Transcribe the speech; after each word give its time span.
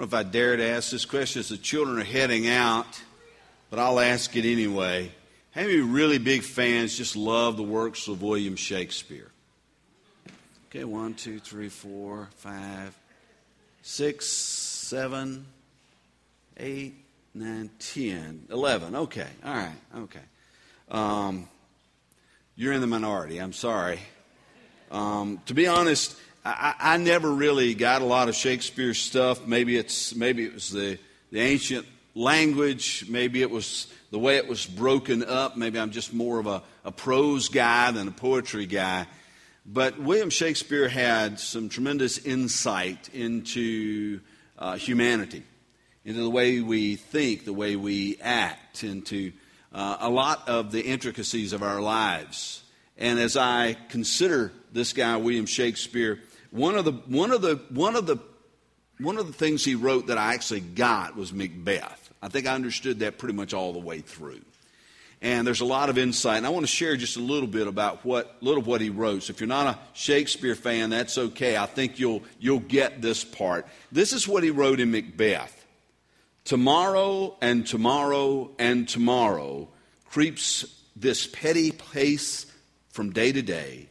don't 0.00 0.10
know 0.10 0.18
if 0.18 0.26
I 0.26 0.30
dare 0.30 0.56
to 0.56 0.64
ask 0.64 0.90
this 0.90 1.04
question 1.04 1.40
as 1.40 1.50
the 1.50 1.58
children 1.58 1.98
are 1.98 2.04
heading 2.04 2.48
out, 2.48 3.02
but 3.68 3.78
I'll 3.78 4.00
ask 4.00 4.34
it 4.34 4.50
anyway. 4.50 5.12
How 5.50 5.60
many 5.60 5.80
really 5.80 6.16
big 6.16 6.42
fans 6.42 6.96
just 6.96 7.16
love 7.16 7.58
the 7.58 7.62
works 7.62 8.08
of 8.08 8.22
William 8.22 8.56
Shakespeare? 8.56 9.30
Okay, 10.70 10.84
one, 10.84 11.12
two, 11.12 11.38
three, 11.38 11.68
four, 11.68 12.30
five, 12.36 12.96
six, 13.82 14.26
seven, 14.26 15.44
eight, 16.56 16.94
nine, 17.34 17.68
ten, 17.78 18.46
eleven. 18.50 18.96
Okay, 18.96 19.28
all 19.44 19.54
right, 19.54 19.76
okay. 19.98 20.20
Um, 20.90 21.46
you're 22.56 22.72
in 22.72 22.80
the 22.80 22.86
minority. 22.86 23.36
I'm 23.36 23.52
sorry. 23.52 24.00
Um, 24.90 25.42
to 25.44 25.52
be 25.52 25.66
honest, 25.66 26.16
I, 26.44 26.74
I, 26.78 26.96
never 26.96 27.30
really 27.30 27.74
got 27.74 28.00
a 28.00 28.06
lot 28.06 28.28
of 28.30 28.34
Shakespeare 28.34 28.94
stuff. 28.94 29.46
Maybe 29.46 29.76
it's 29.76 30.14
maybe 30.14 30.44
it 30.44 30.54
was 30.54 30.70
the 30.70 30.98
the 31.30 31.40
ancient 31.40 31.86
language. 32.14 33.04
Maybe 33.08 33.42
it 33.42 33.50
was 33.50 33.88
the 34.10 34.18
way 34.18 34.36
it 34.36 34.48
was 34.48 34.64
broken 34.64 35.22
up. 35.22 35.56
Maybe 35.56 35.78
I'm 35.78 35.90
just 35.90 36.14
more 36.14 36.38
of 36.38 36.46
a, 36.46 36.62
a 36.84 36.92
prose 36.92 37.48
guy 37.48 37.90
than 37.90 38.08
a 38.08 38.12
poetry 38.12 38.66
guy. 38.66 39.06
But 39.66 40.00
William 40.00 40.30
Shakespeare 40.30 40.88
had 40.88 41.38
some 41.38 41.68
tremendous 41.68 42.16
insight 42.18 43.10
into 43.12 44.20
uh, 44.58 44.76
humanity, 44.76 45.44
into 46.04 46.22
the 46.22 46.30
way 46.30 46.60
we 46.60 46.96
think, 46.96 47.44
the 47.44 47.52
way 47.52 47.76
we 47.76 48.18
act, 48.22 48.82
into 48.82 49.32
uh, 49.72 49.98
a 50.00 50.08
lot 50.08 50.48
of 50.48 50.72
the 50.72 50.80
intricacies 50.80 51.52
of 51.52 51.62
our 51.62 51.80
lives. 51.80 52.62
And 52.96 53.18
as 53.18 53.36
I 53.36 53.76
consider 53.90 54.52
this 54.72 54.92
guy, 54.92 55.16
William 55.16 55.46
Shakespeare, 55.46 56.18
one 56.50 56.76
of 56.76 56.84
the, 56.84 56.92
one 56.92 57.30
of 57.30 57.42
the, 57.42 57.56
one 57.70 57.96
of 57.96 58.06
the, 58.06 58.18
one 58.98 59.16
of 59.16 59.26
the 59.26 59.32
things 59.32 59.64
he 59.64 59.74
wrote 59.74 60.08
that 60.08 60.18
I 60.18 60.34
actually 60.34 60.60
got 60.60 61.16
was 61.16 61.32
Macbeth. 61.32 62.10
I 62.22 62.28
think 62.28 62.46
I 62.46 62.54
understood 62.54 63.00
that 63.00 63.18
pretty 63.18 63.34
much 63.34 63.54
all 63.54 63.72
the 63.72 63.78
way 63.78 64.00
through. 64.00 64.40
And 65.22 65.46
there's 65.46 65.60
a 65.60 65.66
lot 65.66 65.90
of 65.90 65.98
insight. 65.98 66.38
And 66.38 66.46
I 66.46 66.50
want 66.50 66.64
to 66.64 66.72
share 66.72 66.96
just 66.96 67.16
a 67.16 67.20
little 67.20 67.46
bit 67.46 67.66
about 67.66 68.04
what 68.04 68.36
little 68.40 68.62
what 68.62 68.80
he 68.80 68.88
wrote. 68.88 69.24
So 69.24 69.32
if 69.32 69.40
you're 69.40 69.48
not 69.48 69.66
a 69.66 69.78
Shakespeare 69.92 70.54
fan, 70.54 70.90
that's 70.90 71.18
okay. 71.18 71.56
I 71.58 71.66
think 71.66 71.98
you'll 71.98 72.22
you'll 72.38 72.60
get 72.60 73.02
this 73.02 73.22
part. 73.22 73.66
This 73.92 74.14
is 74.14 74.26
what 74.26 74.42
he 74.42 74.50
wrote 74.50 74.80
in 74.80 74.90
Macbeth. 74.90 75.56
Tomorrow 76.44 77.36
and 77.42 77.66
tomorrow 77.66 78.50
and 78.58 78.88
tomorrow 78.88 79.68
creeps 80.08 80.64
this 80.96 81.26
petty 81.26 81.70
pace 81.70 82.46
from 82.88 83.12
day 83.12 83.30
to 83.30 83.42
day 83.42 83.89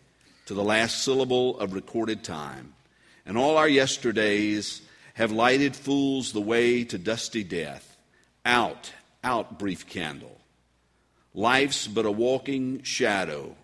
to 0.50 0.56
the 0.56 0.64
last 0.64 1.04
syllable 1.04 1.60
of 1.60 1.74
recorded 1.74 2.24
time. 2.24 2.74
And 3.24 3.38
all 3.38 3.56
our 3.56 3.70
yesterdays 3.70 4.82
have 5.14 5.32
lighted 5.32 5.76
fools 5.76 6.34
the 6.34 6.42
way 6.42 6.84
to 6.86 6.98
dusty 6.98 7.44
death. 7.44 7.96
Out, 8.44 8.92
out, 9.24 9.60
brief 9.60 9.86
candle. 9.86 10.42
Life's 11.36 11.86
but 11.86 12.08
a 12.08 12.12
walking 12.12 12.82
shadow, 12.82 13.56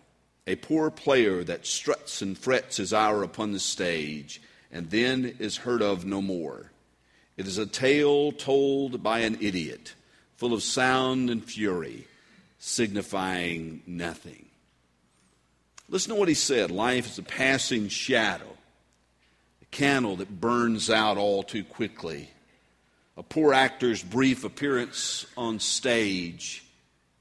a 0.46 0.58
poor 0.58 0.92
player 0.92 1.44
that 1.44 1.66
struts 1.66 2.22
and 2.22 2.38
frets 2.38 2.78
his 2.78 2.94
hour 2.94 3.24
upon 3.24 3.52
the 3.52 3.60
stage, 3.60 4.40
and 4.72 4.92
then 4.92 5.38
is 5.40 5.58
heard 5.58 5.82
of 5.82 6.06
no 6.06 6.22
more. 6.22 6.72
It 7.36 7.48
is 7.48 7.58
a 7.58 7.66
tale 7.66 8.32
told 8.32 9.02
by 9.02 9.22
an 9.22 9.40
idiot, 9.42 9.96
full 10.38 10.54
of 10.54 10.62
sound 10.62 11.32
and 11.32 11.44
fury, 11.44 12.06
signifying 12.60 13.82
nothing. 13.88 14.45
Listen 15.88 16.14
to 16.14 16.20
what 16.20 16.28
he 16.28 16.34
said 16.34 16.72
life 16.72 17.08
is 17.08 17.20
a 17.20 17.24
passing 17.24 17.90
shadow, 17.90 18.58
a 19.62 19.66
candle 19.66 20.16
that 20.18 20.42
burns 20.42 20.90
out 20.90 21.18
all 21.18 21.44
too 21.44 21.64
quickly, 21.64 22.30
a 23.18 23.24
poor 23.24 23.54
actor's 23.54 24.04
brief 24.04 24.44
appearance 24.44 25.26
on 25.38 25.60
stage 25.60 26.66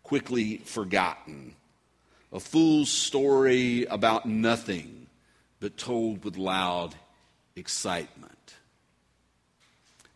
quickly 0.03 0.59
forgotten. 0.59 1.55
A 2.33 2.41
fool's 2.41 2.91
story 2.91 3.85
about 3.85 4.27
nothing, 4.27 5.07
but 5.61 5.77
told 5.77 6.25
with 6.25 6.37
loud 6.37 6.95
excitement. 7.55 8.55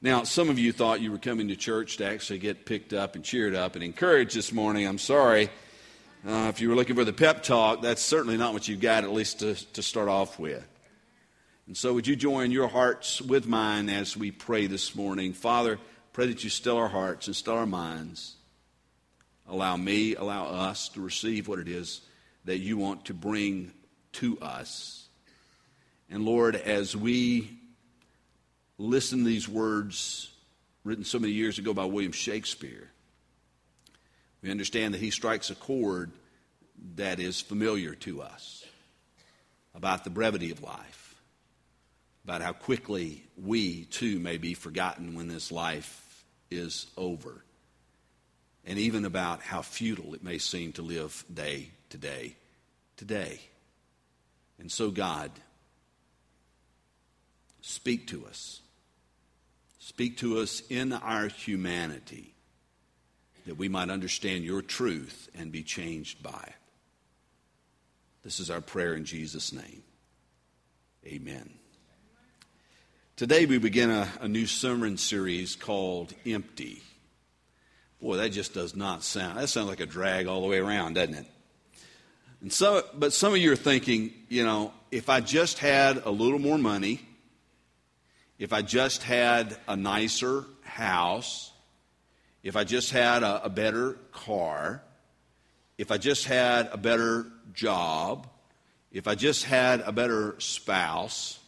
Now, 0.01 0.25
some 0.25 0.49
of 0.49 0.59
you 0.59 0.73
thought 0.73 1.01
you 1.01 1.11
were 1.13 1.19
coming 1.19 1.49
to 1.49 1.57
church 1.57 1.97
to 1.99 2.07
actually 2.07 2.39
get 2.39 2.67
picked 2.67 2.93
up 2.93 3.15
and 3.15 3.25
cheered 3.25 3.55
up 3.55 3.75
and 3.75 3.85
encouraged 3.85 4.37
this 4.37 4.53
morning. 4.53 4.87
I'm 4.87 4.99
sorry. 4.99 5.51
Uh, 6.29 6.49
if 6.51 6.61
you 6.61 6.69
were 6.69 6.75
looking 6.75 6.95
for 6.95 7.05
the 7.05 7.13
pep 7.13 7.43
talk, 7.43 7.81
that's 7.81 8.03
certainly 8.03 8.37
not 8.37 8.53
what 8.53 8.69
you've 8.69 8.81
got, 8.83 9.03
at 9.03 9.11
least 9.11 9.39
to, 9.39 9.55
to 9.73 9.83
start 9.83 10.09
off 10.09 10.39
with. 10.39 10.69
And 11.67 11.75
so, 11.75 11.95
would 11.95 12.07
you 12.07 12.17
join 12.17 12.51
your 12.51 12.69
hearts 12.69 13.23
with 13.23 13.47
mine 13.47 13.89
as 13.89 14.15
we 14.15 14.31
pray 14.31 14.67
this 14.67 14.95
morning? 14.95 15.33
Father, 15.33 15.79
pray 16.13 16.27
that 16.27 16.45
you 16.45 16.51
still 16.51 16.77
our 16.77 16.89
hearts 16.89 17.29
and 17.29 17.35
still 17.35 17.55
our 17.55 17.65
minds 17.65 18.37
Allow 19.49 19.79
me, 19.79 20.15
allow 20.15 20.45
us 20.45 20.91
to 20.91 21.01
receive 21.01 21.49
what 21.49 21.59
it 21.59 21.69
is 21.69 22.03
that 22.45 22.59
you 22.59 22.77
want 22.77 23.07
to 23.07 23.15
bring 23.15 23.73
to 24.13 24.39
us. 24.41 25.09
And 26.11 26.27
Lord, 26.27 26.55
as 26.55 26.95
we 26.95 27.59
listen 28.77 29.21
to 29.21 29.25
these 29.25 29.49
words 29.49 30.31
written 30.85 31.05
so 31.05 31.19
many 31.19 31.33
years 31.33 31.59
ago 31.59 31.73
by 31.73 31.87
William 31.87 32.13
Shakespeare, 32.13 32.91
we 34.43 34.51
understand 34.51 34.95
that 34.95 35.01
he 35.01 35.11
strikes 35.11 35.51
a 35.51 35.55
chord 35.55 36.13
that 36.97 37.19
is 37.19 37.41
familiar 37.41 37.95
to 37.95 38.23
us 38.23 38.65
about 39.75 40.05
the 40.05 40.11
brevity 40.11 40.51
of 40.51 40.63
life, 40.63 41.21
about 42.25 42.43
how 42.43 42.53
quickly 42.53 43.25
we 43.37 43.85
too 43.85 44.19
may 44.19 44.39
be 44.39 44.55
forgotten 44.55 45.15
when 45.15 45.29
this 45.29 45.51
life 45.51 46.25
is 46.51 46.87
over 46.97 47.45
and 48.65 48.79
even 48.79 49.05
about 49.05 49.41
how 49.41 49.63
futile 49.63 50.15
it 50.15 50.23
may 50.23 50.39
seem 50.39 50.73
to 50.73 50.83
live 50.83 51.25
day 51.33 51.71
to 51.91 51.99
day 51.99 52.37
today. 52.99 53.41
And 54.59 54.71
so, 54.71 54.91
God, 54.91 55.31
speak 57.63 58.09
to 58.09 58.27
us. 58.27 58.61
Speak 59.79 60.19
to 60.19 60.39
us 60.41 60.63
in 60.69 60.93
our 60.93 61.29
humanity 61.29 62.35
that 63.49 63.57
we 63.57 63.71
might 63.71 63.89
understand 63.89 64.45
your 64.45 64.61
truth 64.61 65.31
and 65.35 65.51
be 65.51 65.63
changed 65.63 66.23
by 66.23 66.45
it. 66.47 66.55
This 68.23 68.41
is 68.41 68.51
our 68.51 68.61
prayer 68.61 68.95
in 68.95 69.07
Jesus' 69.07 69.55
name. 69.55 69.83
Amen. 71.07 71.49
Today 73.17 73.47
we 73.47 73.57
begin 73.57 73.89
a, 73.91 74.07
a 74.21 74.29
new 74.29 74.45
sermon 74.45 74.99
series 74.99 75.57
called 75.57 76.13
Empty. 76.27 76.83
Boy, 78.03 78.19
that 78.19 78.33
just 78.33 78.53
does 78.53 78.77
not 78.77 79.03
sound, 79.03 79.39
that 79.39 79.49
sounds 79.49 79.69
like 79.69 79.81
a 79.81 79.87
drag 79.87 80.27
all 80.27 80.43
the 80.43 80.47
way 80.47 80.59
around, 80.59 80.97
doesn't 80.97 81.15
it? 81.15 81.27
And 82.43 82.53
so, 82.53 82.85
but 82.93 83.15
some 83.15 83.33
of 83.33 83.39
you 83.39 83.51
are 83.51 83.57
thinking, 83.57 84.13
you 84.29 84.45
know, 84.45 84.75
if 84.91 85.09
I 85.09 85.23
just 85.23 85.59
had 85.59 86.03
a 86.05 86.11
little 86.11 86.39
more 86.39 86.59
money, 86.59 87.01
if 88.39 88.53
I 88.53 88.61
just 88.61 89.03
had 89.03 89.57
a 89.67 89.75
nicer 89.75 90.45
house, 90.65 91.51
if 92.49 92.57
I 92.57 92.65
just 92.65 92.93
had 92.93 93.23
a, 93.23 93.45
a 93.45 93.51
better 93.51 93.99
car, 94.11 94.83
if 95.77 95.91
I 95.91 95.99
just 95.99 96.25
had 96.25 96.71
a 96.73 96.79
better 96.79 97.27
job, 97.53 98.27
if 98.91 99.07
I 99.07 99.17
just 99.17 99.45
had 99.45 99.81
a 99.83 99.93
better 99.93 100.35
spouse, 100.39 101.41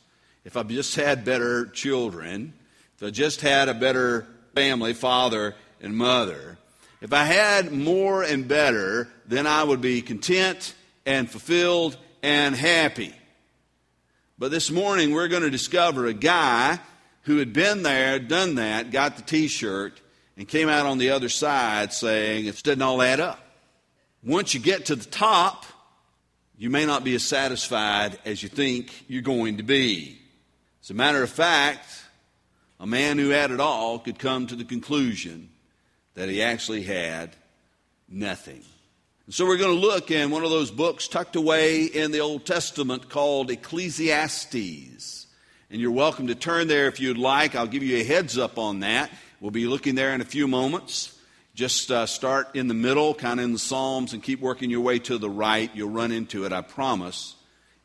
if 0.45 0.59
I 0.59 0.63
just 0.63 0.95
had 0.97 1.25
better 1.25 1.65
children, 1.69 2.53
if 2.99 3.03
I 3.03 3.09
just 3.09 3.41
had 3.41 3.71
a 3.71 3.73
better 3.73 4.27
family, 4.55 4.93
father 4.93 5.55
and 5.81 5.97
mother. 5.97 6.59
If 7.01 7.15
I 7.15 7.25
had 7.25 7.73
more 7.73 8.23
and 8.23 8.47
better, 8.47 9.09
then 9.27 9.47
I 9.47 9.65
would 9.65 9.81
be 9.81 10.03
content 10.03 10.75
and 11.07 11.31
fulfilled 11.31 11.97
and 12.23 12.55
happy. 12.55 13.15
But 14.39 14.51
this 14.51 14.71
morning 14.71 15.15
we're 15.15 15.29
going 15.29 15.45
to 15.45 15.51
discover 15.51 16.05
a 16.05 16.13
guy 16.13 16.79
who 17.23 17.39
had 17.39 17.55
been 17.55 17.85
there, 17.85 18.19
done 18.19 18.57
that, 18.57 18.91
got 18.91 19.17
the 19.17 19.23
t 19.23 19.49
shirt, 19.49 19.99
and 20.41 20.49
came 20.49 20.71
out 20.71 20.87
on 20.87 20.97
the 20.97 21.11
other 21.11 21.29
side 21.29 21.93
saying, 21.93 22.47
it 22.47 22.63
doesn't 22.63 22.81
all 22.81 23.03
add 23.03 23.21
up. 23.21 23.39
Once 24.25 24.55
you 24.55 24.61
get 24.61 24.87
to 24.87 24.97
the 24.97 25.05
top, 25.05 25.67
you 26.57 26.71
may 26.71 26.87
not 26.87 27.05
be 27.05 27.15
as 27.15 27.23
satisfied 27.23 28.19
as 28.25 28.43
you 28.43 28.49
think 28.49 29.05
you're 29.07 29.21
going 29.21 29.59
to 29.59 29.63
be. 29.63 30.19
As 30.83 30.89
a 30.89 30.95
matter 30.95 31.23
of 31.23 31.29
fact, 31.29 31.87
a 32.81 32.87
man 32.87 33.19
who 33.19 33.29
had 33.29 33.51
it 33.51 33.61
all 33.61 33.99
could 33.99 34.19
come 34.19 34.47
to 34.47 34.57
the 34.57 34.65
conclusion 34.65 35.51
that 36.15 36.31
he 36.31 36.41
actually 36.41 36.85
had 36.85 37.37
nothing. 38.09 38.65
And 39.27 39.35
so 39.35 39.45
we're 39.45 39.59
going 39.59 39.79
to 39.79 39.87
look 39.87 40.11
in 40.11 40.31
one 40.31 40.43
of 40.43 40.49
those 40.49 40.71
books 40.71 41.07
tucked 41.07 41.37
away 41.37 41.85
in 41.85 42.13
the 42.13 42.21
Old 42.21 42.47
Testament 42.47 43.11
called 43.11 43.51
Ecclesiastes. 43.51 45.27
And 45.71 45.83
you're 45.83 45.91
welcome 45.91 46.29
to 46.29 46.35
turn 46.35 46.67
there 46.67 46.87
if 46.87 46.99
you'd 46.99 47.19
like. 47.19 47.55
I'll 47.55 47.67
give 47.67 47.83
you 47.83 47.99
a 47.99 48.05
heads 48.05 48.39
up 48.39 48.57
on 48.57 48.81
that. 48.81 49.11
We'll 49.41 49.51
be 49.51 49.67
looking 49.67 49.95
there 49.95 50.15
in 50.15 50.21
a 50.21 50.27
few 50.27 50.47
moments. 50.47 51.19
Just 51.55 51.91
uh, 51.91 52.05
start 52.05 52.55
in 52.55 52.69
the 52.69 52.75
middle, 52.75 53.15
kind 53.15 53.41
of 53.41 53.45
in 53.45 53.55
the 53.55 53.59
Psalms, 53.59 54.13
and 54.13 54.23
keep 54.23 54.39
working 54.39 54.69
your 54.69 54.83
way 54.83 54.99
to 54.99 55.17
the 55.17 55.31
right. 55.31 55.71
You'll 55.75 55.89
run 55.89 56.13
into 56.13 56.45
it, 56.45 56.53
I 56.53 56.61
promise. 56.61 57.37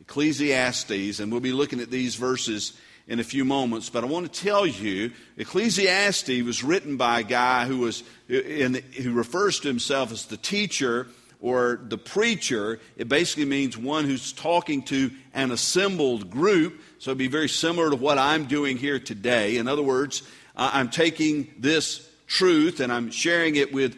Ecclesiastes, 0.02 1.22
and 1.22 1.31
we'll 1.31 1.40
be 1.40 1.54
looking 1.54 1.80
at 1.80 1.90
these 1.90 2.16
verses 2.16 2.74
in 3.07 3.22
a 3.22 3.24
few 3.24 3.46
moments, 3.46 3.90
but 3.90 4.04
I 4.04 4.07
want 4.07 4.31
to 4.31 4.42
tell 4.42 4.66
you 4.66 5.12
Ecclesiastes 5.38 6.42
was 6.42 6.62
written 6.62 6.98
by 6.98 7.22
a 7.22 7.24
guy 7.24 7.66
who 7.66 7.78
was 7.78 8.04
in, 8.28 8.84
who 9.02 9.13
refers 9.13 9.62
to 9.62 9.69
himself 9.69 10.12
as 10.12 10.25
the 10.25 10.38
teacher 10.38 11.07
or 11.40 11.80
the 11.84 11.98
preacher. 11.98 12.80
It 12.98 13.07
basically 13.07 13.46
means 13.46 13.78
one 13.78 14.06
who's 14.06 14.34
talking 14.34 14.81
to 14.84 15.12
an 15.34 15.52
assembled 15.52 16.31
group. 16.31 16.81
So 16.98 17.12
it'd 17.12 17.19
be 17.19 17.28
very 17.28 17.50
similar 17.50 17.92
to 17.92 17.96
what 17.96 18.18
I'm 18.18 18.46
doing 18.46 18.75
here 18.78 19.00
today. 19.00 19.57
In 19.57 19.68
other 19.68 19.84
words, 19.84 20.24
I'm 20.56 20.90
taking 20.90 21.54
this 21.57 22.07
truth 22.28 22.80
and 22.80 22.92
I'm 22.92 23.12
sharing 23.12 23.56
it 23.56 23.74
with 23.74 23.98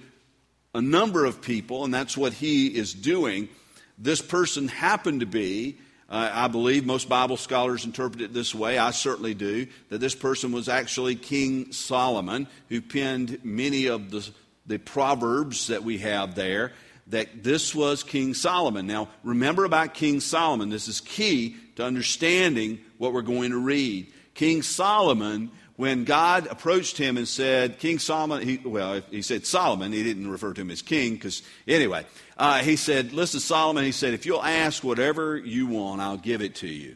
a 0.73 0.81
number 0.81 1.25
of 1.25 1.41
people, 1.41 1.85
and 1.85 1.93
that's 1.93 2.17
what 2.17 2.33
he 2.33 2.67
is 2.67 2.93
doing. 2.93 3.49
This 3.97 4.21
person 4.21 4.67
happened 4.67 5.21
to 5.21 5.25
be 5.25 5.77
uh, 6.09 6.31
I 6.33 6.47
believe 6.47 6.85
most 6.85 7.09
Bible 7.09 7.35
scholars 7.35 7.83
interpret 7.83 8.21
it 8.21 8.33
this 8.33 8.55
way. 8.55 8.77
I 8.77 8.91
certainly 8.91 9.33
do. 9.33 9.67
That 9.89 9.99
this 9.99 10.15
person 10.15 10.53
was 10.53 10.69
actually 10.69 11.15
King 11.15 11.73
Solomon, 11.73 12.47
who 12.69 12.81
penned 12.81 13.43
many 13.43 13.87
of 13.87 14.09
the, 14.09 14.27
the 14.65 14.77
proverbs 14.77 15.67
that 15.67 15.83
we 15.83 15.97
have 15.97 16.33
there. 16.33 16.71
That 17.07 17.43
this 17.43 17.75
was 17.75 18.03
King 18.03 18.33
Solomon. 18.33 18.87
Now, 18.87 19.09
remember 19.23 19.65
about 19.65 19.93
King 19.93 20.21
Solomon. 20.21 20.69
This 20.69 20.87
is 20.87 21.01
key 21.01 21.57
to 21.75 21.83
understanding 21.83 22.79
what 22.97 23.11
we're 23.11 23.21
going 23.21 23.51
to 23.51 23.57
read. 23.57 24.11
King 24.33 24.61
Solomon 24.61 25.51
when 25.77 26.05
God 26.05 26.47
approached 26.47 26.97
him 26.97 27.17
and 27.17 27.27
said, 27.27 27.77
King 27.77 27.99
Solomon, 27.99 28.41
he, 28.41 28.57
well, 28.57 28.99
he 29.11 29.21
said 29.21 29.45
Solomon, 29.45 29.93
he 29.93 30.03
didn't 30.03 30.29
refer 30.29 30.51
to 30.53 30.61
him 30.61 30.71
as 30.71 30.81
king, 30.81 31.13
because 31.13 31.43
anyway, 31.67 32.03
uh, 32.35 32.59
he 32.59 32.75
said, 32.75 33.13
Listen, 33.13 33.39
Solomon, 33.39 33.83
he 33.83 33.91
said, 33.91 34.15
if 34.15 34.25
you'll 34.25 34.43
ask 34.43 34.83
whatever 34.83 35.37
you 35.37 35.67
want, 35.67 36.01
I'll 36.01 36.17
give 36.17 36.41
it 36.41 36.55
to 36.55 36.67
you. 36.67 36.95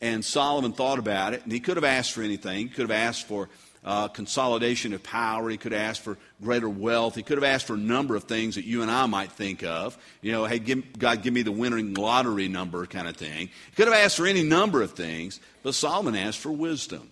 And 0.00 0.24
Solomon 0.24 0.72
thought 0.72 0.98
about 0.98 1.34
it, 1.34 1.42
and 1.44 1.52
he 1.52 1.60
could 1.60 1.76
have 1.76 1.84
asked 1.84 2.12
for 2.12 2.22
anything. 2.22 2.68
He 2.68 2.74
could 2.74 2.88
have 2.88 2.90
asked 2.90 3.28
for 3.28 3.50
uh, 3.84 4.08
consolidation 4.08 4.94
of 4.94 5.02
power. 5.02 5.50
He 5.50 5.58
could 5.58 5.72
have 5.72 5.82
asked 5.82 6.00
for 6.00 6.16
greater 6.42 6.70
wealth. 6.70 7.14
He 7.14 7.22
could 7.22 7.36
have 7.36 7.44
asked 7.44 7.66
for 7.66 7.74
a 7.74 7.78
number 7.78 8.16
of 8.16 8.24
things 8.24 8.54
that 8.54 8.64
you 8.64 8.80
and 8.80 8.90
I 8.90 9.04
might 9.06 9.30
think 9.30 9.62
of. 9.62 9.98
You 10.22 10.32
know, 10.32 10.46
hey, 10.46 10.58
give, 10.58 10.98
God, 10.98 11.22
give 11.22 11.34
me 11.34 11.42
the 11.42 11.52
winning 11.52 11.92
lottery 11.94 12.48
number 12.48 12.86
kind 12.86 13.08
of 13.08 13.16
thing. 13.16 13.50
He 13.50 13.76
could 13.76 13.88
have 13.88 13.96
asked 13.96 14.16
for 14.16 14.26
any 14.26 14.42
number 14.42 14.80
of 14.80 14.92
things, 14.92 15.38
but 15.62 15.74
Solomon 15.74 16.16
asked 16.16 16.38
for 16.38 16.50
wisdom. 16.50 17.11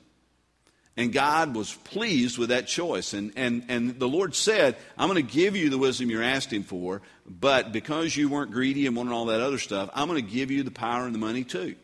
And 1.01 1.15
God 1.15 1.57
was 1.57 1.73
pleased 1.73 2.37
with 2.37 2.51
that 2.51 2.67
choice. 2.67 3.15
And, 3.15 3.33
and, 3.35 3.65
and 3.69 3.99
the 3.99 4.07
Lord 4.07 4.35
said, 4.35 4.77
I'm 4.99 5.09
going 5.09 5.27
to 5.27 5.33
give 5.33 5.57
you 5.57 5.71
the 5.71 5.79
wisdom 5.79 6.11
you're 6.11 6.23
asking 6.23 6.65
for, 6.65 7.01
but 7.27 7.73
because 7.73 8.15
you 8.15 8.29
weren't 8.29 8.51
greedy 8.51 8.87
and 8.87 8.95
wanted 8.95 9.15
all 9.15 9.25
that 9.27 9.41
other 9.41 9.57
stuff, 9.57 9.89
I'm 9.95 10.09
going 10.09 10.23
to 10.23 10.31
give 10.31 10.51
you 10.51 10.63
the 10.63 10.71
power 10.71 11.07
and 11.07 11.15
the 11.15 11.19
money 11.19 11.43
too. 11.43 11.75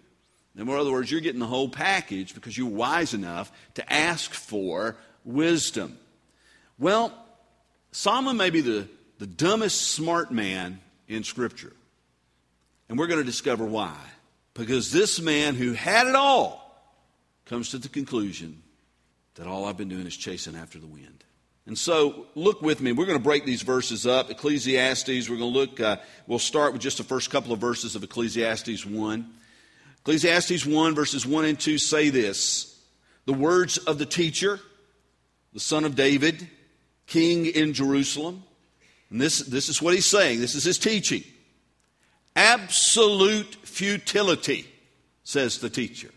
In 0.55 0.69
other 0.69 0.93
words, 0.93 1.11
you're 1.11 1.23
getting 1.23 1.41
the 1.41 1.47
whole 1.47 1.71
package 1.71 2.35
because 2.35 2.59
you're 2.59 2.69
wise 2.69 3.15
enough 3.15 3.51
to 3.77 3.91
ask 3.91 4.35
for 4.35 4.99
wisdom. 5.25 5.97
Well, 6.79 7.11
Solomon 7.93 8.37
may 8.37 8.51
be 8.51 8.61
the, 8.61 8.87
the 9.17 9.27
dumbest 9.27 9.93
smart 9.93 10.31
man 10.31 10.79
in 11.09 11.25
Scripture. 11.25 11.73
And 12.91 12.99
we're 12.99 13.07
going 13.07 13.21
to 13.21 13.25
discover 13.25 13.65
why. 13.65 13.97
Because 14.53 14.93
this 14.93 15.23
man 15.23 15.55
who 15.55 15.73
had 15.73 16.07
it 16.07 16.15
all 16.15 16.63
comes 17.47 17.71
to 17.71 17.79
the 17.79 17.89
conclusion 17.89 18.63
that 19.37 19.47
all 19.47 19.65
I've 19.65 19.77
been 19.77 19.89
doing 19.89 20.07
is 20.07 20.17
chasing 20.17 20.57
after 20.57 20.79
the 20.79 20.87
wind. 20.87 21.25
And 21.67 21.77
so, 21.77 22.27
look 22.35 22.63
with 22.63 22.81
me. 22.81 22.93
We're 22.93 23.07
going 23.07 23.19
to 23.19 23.25
break 23.25 23.45
these 23.45 23.63
verses 23.63 24.07
up. 24.07 24.31
Ecclesiastes, 24.31 25.29
we're 25.29 25.37
going 25.37 25.53
to 25.53 25.59
look, 25.59 25.81
uh, 25.81 25.97
we'll 26.27 26.39
start 26.39 26.73
with 26.73 26.81
just 26.81 26.99
the 26.99 27.05
first 27.05 27.31
couple 27.31 27.53
of 27.53 27.59
verses 27.59 27.97
of 27.97 28.05
Ecclesiastes 28.05 28.87
1. 28.87 29.31
Ecclesiastes 29.99 30.65
1, 30.65 30.95
verses 30.95 31.27
1 31.27 31.45
and 31.45 31.59
2 31.59 31.79
say 31.79 32.09
this 32.09 32.81
The 33.25 33.33
words 33.33 33.79
of 33.79 33.99
the 33.99 34.07
teacher, 34.07 34.61
the 35.53 35.61
son 35.61 35.85
of 35.85 35.97
David, 35.97 36.49
king 37.07 37.47
in 37.47 37.73
Jerusalem. 37.73 38.45
And 39.11 39.21
this, 39.21 39.41
this 39.41 39.69
is 39.69 39.83
what 39.83 39.95
he's 39.95 40.07
saying, 40.07 40.41
this 40.41 40.55
is 40.55 40.65
his 40.65 40.79
teaching. 40.79 41.25
Absolute 42.37 43.57
futility, 43.65 44.67
says 45.25 45.59
the 45.59 45.71
teacher. 45.71 46.11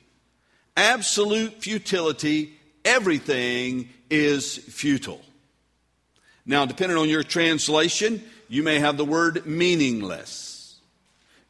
Absolute 0.78 1.64
futility 1.64 2.59
everything 2.86 3.90
is 4.10 4.58
futile. 4.58 5.22
Now, 6.46 6.66
depending 6.66 6.98
on 6.98 7.10
your 7.10 7.24
translation, 7.24 8.24
you 8.48 8.64
may 8.64 8.80
have 8.80 8.98
the 8.98 9.06
word 9.06 9.46
meaningless. 9.46 10.80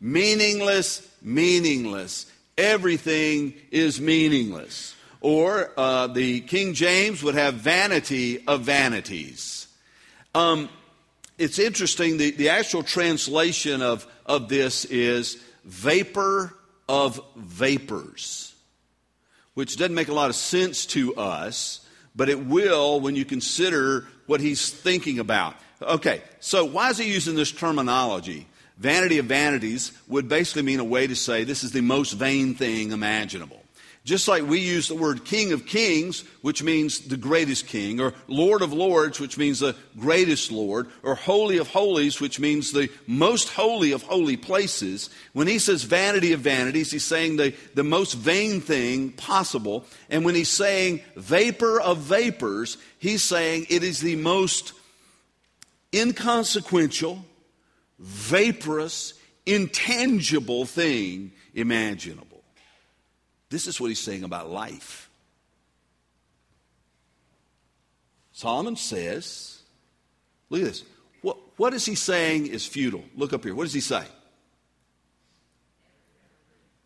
Meaningless, 0.01 1.07
meaningless. 1.21 2.25
Everything 2.57 3.53
is 3.71 4.01
meaningless. 4.01 4.95
Or 5.21 5.71
uh, 5.77 6.07
the 6.07 6.41
King 6.41 6.73
James 6.73 7.23
would 7.23 7.35
have 7.35 7.55
vanity 7.55 8.45
of 8.47 8.61
vanities. 8.61 9.67
Um, 10.35 10.69
it's 11.37 11.59
interesting, 11.59 12.17
the, 12.17 12.31
the 12.31 12.49
actual 12.49 12.83
translation 12.83 13.81
of, 13.81 14.05
of 14.25 14.49
this 14.49 14.83
is 14.85 15.41
vapor 15.63 16.53
of 16.89 17.21
vapors 17.37 18.49
which 19.59 19.75
doesn't 19.75 19.93
make 19.93 20.07
a 20.07 20.13
lot 20.13 20.29
of 20.29 20.37
sense 20.37 20.85
to 20.85 21.13
us, 21.15 21.81
but 22.15 22.29
it 22.29 22.45
will 22.45 23.01
when 23.01 23.17
you 23.17 23.25
consider 23.25 24.07
what 24.25 24.39
he's 24.39 24.69
thinking 24.69 25.19
about. 25.19 25.53
Okay, 25.81 26.21
so 26.39 26.63
why 26.63 26.89
is 26.91 26.97
he 26.97 27.11
using 27.11 27.35
this 27.35 27.51
terminology? 27.51 28.47
Vanity 28.77 29.17
of 29.17 29.25
vanities 29.25 29.91
would 30.07 30.29
basically 30.29 30.61
mean 30.61 30.79
a 30.79 30.83
way 30.85 31.07
to 31.07 31.13
say 31.13 31.43
this 31.43 31.65
is 31.65 31.73
the 31.73 31.81
most 31.81 32.13
vain 32.13 32.55
thing 32.55 32.93
imaginable. 32.93 33.61
Just 34.09 34.27
like 34.27 34.41
we 34.41 34.59
use 34.59 34.87
the 34.87 34.95
word 34.95 35.23
King 35.23 35.51
of 35.51 35.67
Kings, 35.67 36.23
which 36.41 36.63
means 36.63 37.01
the 37.01 37.15
greatest 37.15 37.67
king, 37.67 38.01
or 38.01 38.15
Lord 38.27 38.63
of 38.63 38.73
Lords, 38.73 39.19
which 39.19 39.37
means 39.37 39.59
the 39.59 39.75
greatest 39.99 40.51
Lord, 40.51 40.87
or 41.03 41.13
Holy 41.13 41.59
of 41.59 41.67
Holies, 41.67 42.19
which 42.19 42.39
means 42.39 42.71
the 42.71 42.89
most 43.05 43.49
holy 43.49 43.91
of 43.91 44.01
holy 44.01 44.35
places, 44.35 45.11
when 45.33 45.45
he 45.45 45.59
says 45.59 45.83
vanity 45.83 46.33
of 46.33 46.39
vanities, 46.39 46.89
he's 46.89 47.05
saying 47.05 47.37
the, 47.37 47.53
the 47.75 47.83
most 47.83 48.15
vain 48.15 48.61
thing 48.61 49.11
possible. 49.11 49.85
And 50.09 50.25
when 50.25 50.33
he's 50.33 50.49
saying 50.49 51.01
vapor 51.15 51.79
of 51.79 51.99
vapors, 51.99 52.79
he's 52.97 53.23
saying 53.23 53.67
it 53.69 53.83
is 53.83 54.01
the 54.01 54.15
most 54.15 54.73
inconsequential, 55.93 57.23
vaporous, 57.99 59.13
intangible 59.45 60.65
thing 60.65 61.31
imaginable. 61.53 62.38
This 63.49 63.67
is 63.67 63.79
what 63.81 63.87
he's 63.87 63.99
saying 63.99 64.23
about 64.23 64.49
life. 64.49 65.09
Solomon 68.31 68.75
says, 68.75 69.59
look 70.49 70.61
at 70.61 70.67
this. 70.67 70.83
What, 71.21 71.37
what 71.57 71.73
is 71.73 71.85
he 71.85 71.95
saying 71.95 72.47
is 72.47 72.65
futile? 72.65 73.03
Look 73.15 73.33
up 73.33 73.43
here. 73.43 73.53
What 73.53 73.63
does 73.65 73.73
he 73.73 73.81
say? 73.81 74.05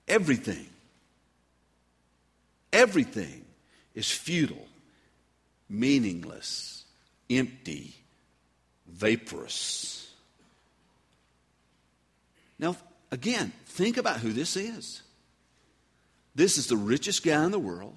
Everything. 0.08 0.66
Everything 2.72 3.46
is 3.94 4.12
futile, 4.12 4.68
meaningless, 5.70 6.86
empty, 7.30 7.94
vaporous. 8.88 10.10
Now, 12.58 12.76
again, 13.12 13.54
think 13.68 13.98
about 13.98 14.22
who 14.22 14.34
this 14.34 14.56
is. 14.56 15.03
This 16.36 16.58
is 16.58 16.68
the 16.68 16.78
richest 16.78 17.24
guy 17.24 17.44
in 17.46 17.52
the 17.52 17.60
world, 17.60 17.96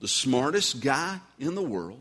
the 0.00 0.08
smartest 0.08 0.80
guy 0.80 1.20
in 1.38 1.54
the 1.54 1.62
world. 1.62 2.00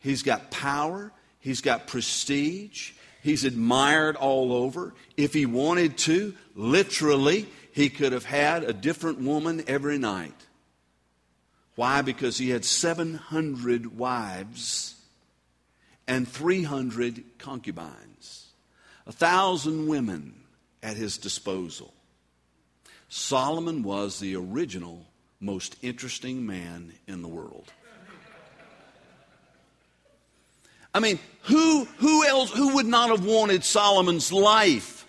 He's 0.00 0.22
got 0.22 0.50
power, 0.50 1.12
he's 1.40 1.60
got 1.60 1.86
prestige, 1.86 2.92
he's 3.22 3.44
admired 3.44 4.16
all 4.16 4.52
over. 4.52 4.94
If 5.16 5.32
he 5.32 5.46
wanted 5.46 5.96
to, 5.98 6.34
literally, 6.54 7.48
he 7.72 7.88
could 7.88 8.12
have 8.12 8.24
had 8.24 8.64
a 8.64 8.72
different 8.72 9.20
woman 9.20 9.64
every 9.66 9.98
night. 9.98 10.34
Why? 11.76 12.02
Because 12.02 12.38
he 12.38 12.50
had 12.50 12.64
700 12.64 13.98
wives 13.98 14.94
and 16.06 16.28
300 16.28 17.24
concubines, 17.38 18.46
a 19.06 19.12
thousand 19.12 19.88
women 19.88 20.34
at 20.82 20.96
his 20.96 21.18
disposal. 21.18 21.92
Solomon 23.16 23.84
was 23.84 24.18
the 24.18 24.34
original 24.34 25.06
most 25.38 25.76
interesting 25.82 26.46
man 26.46 26.92
in 27.06 27.22
the 27.22 27.28
world. 27.28 27.72
I 30.92 30.98
mean, 30.98 31.20
who, 31.42 31.84
who 31.98 32.26
else, 32.26 32.50
who 32.50 32.74
would 32.74 32.86
not 32.86 33.10
have 33.10 33.24
wanted 33.24 33.62
Solomon's 33.62 34.32
life? 34.32 35.06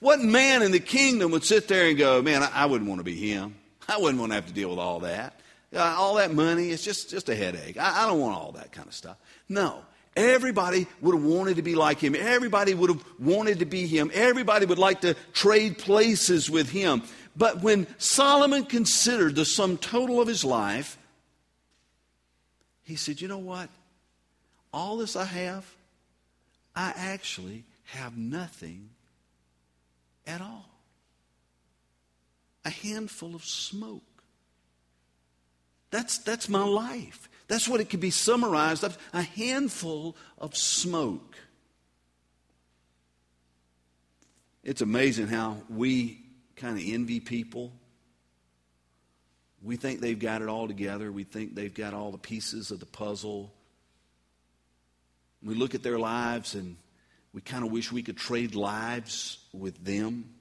What 0.00 0.20
man 0.20 0.62
in 0.62 0.72
the 0.72 0.80
kingdom 0.80 1.30
would 1.32 1.44
sit 1.44 1.68
there 1.68 1.88
and 1.88 1.98
go, 1.98 2.22
man, 2.22 2.42
I, 2.42 2.50
I 2.54 2.64
wouldn't 2.64 2.88
want 2.88 3.00
to 3.00 3.04
be 3.04 3.16
him. 3.16 3.54
I 3.86 3.98
wouldn't 3.98 4.18
want 4.18 4.32
to 4.32 4.36
have 4.36 4.46
to 4.46 4.54
deal 4.54 4.70
with 4.70 4.78
all 4.78 5.00
that. 5.00 5.38
Uh, 5.74 5.94
all 5.98 6.14
that 6.14 6.32
money, 6.32 6.70
it's 6.70 6.82
just, 6.82 7.10
just 7.10 7.28
a 7.28 7.34
headache. 7.34 7.76
I, 7.76 8.04
I 8.04 8.06
don't 8.06 8.18
want 8.18 8.34
all 8.34 8.52
that 8.52 8.72
kind 8.72 8.88
of 8.88 8.94
stuff. 8.94 9.18
No. 9.50 9.82
Everybody 10.14 10.86
would 11.00 11.14
have 11.14 11.24
wanted 11.24 11.56
to 11.56 11.62
be 11.62 11.74
like 11.74 11.98
him. 11.98 12.14
Everybody 12.14 12.74
would 12.74 12.90
have 12.90 13.04
wanted 13.18 13.60
to 13.60 13.64
be 13.64 13.86
him. 13.86 14.10
Everybody 14.12 14.66
would 14.66 14.78
like 14.78 15.02
to 15.02 15.14
trade 15.32 15.78
places 15.78 16.50
with 16.50 16.68
him. 16.68 17.02
But 17.36 17.62
when 17.62 17.86
Solomon 17.98 18.64
considered 18.64 19.34
the 19.34 19.44
sum 19.44 19.78
total 19.78 20.20
of 20.20 20.28
his 20.28 20.44
life, 20.44 20.98
he 22.82 22.96
said, 22.96 23.20
You 23.20 23.28
know 23.28 23.38
what? 23.38 23.68
All 24.72 24.96
this 24.96 25.16
I 25.16 25.24
have, 25.24 25.66
I 26.74 26.92
actually 26.96 27.64
have 27.84 28.16
nothing 28.16 28.90
at 30.26 30.40
all. 30.40 30.68
A 32.64 32.70
handful 32.70 33.34
of 33.34 33.44
smoke. 33.44 34.02
That's, 35.90 36.18
that's 36.18 36.48
my 36.48 36.64
life. 36.64 37.28
That's 37.48 37.68
what 37.68 37.80
it 37.80 37.90
could 37.90 38.00
be 38.00 38.10
summarized 38.10 38.82
up 38.82 38.92
a 39.12 39.22
handful 39.22 40.16
of 40.38 40.56
smoke. 40.56 41.36
It's 44.64 44.80
amazing 44.80 45.26
how 45.26 45.58
we 45.68 46.21
kind 46.62 46.78
of 46.78 46.84
envy 46.86 47.18
people. 47.18 47.72
We 49.64 49.74
think 49.74 50.00
they've 50.00 50.18
got 50.18 50.42
it 50.42 50.48
all 50.48 50.68
together. 50.68 51.10
We 51.10 51.24
think 51.24 51.56
they've 51.56 51.74
got 51.74 51.92
all 51.92 52.12
the 52.12 52.18
pieces 52.18 52.70
of 52.70 52.78
the 52.78 52.86
puzzle. 52.86 53.52
We 55.42 55.54
look 55.54 55.74
at 55.74 55.82
their 55.82 55.98
lives 55.98 56.54
and 56.54 56.76
we 57.34 57.40
kind 57.40 57.64
of 57.64 57.72
wish 57.72 57.90
we 57.90 58.04
could 58.04 58.16
trade 58.16 58.54
lives 58.54 59.38
with 59.52 59.84
them. 59.84 60.34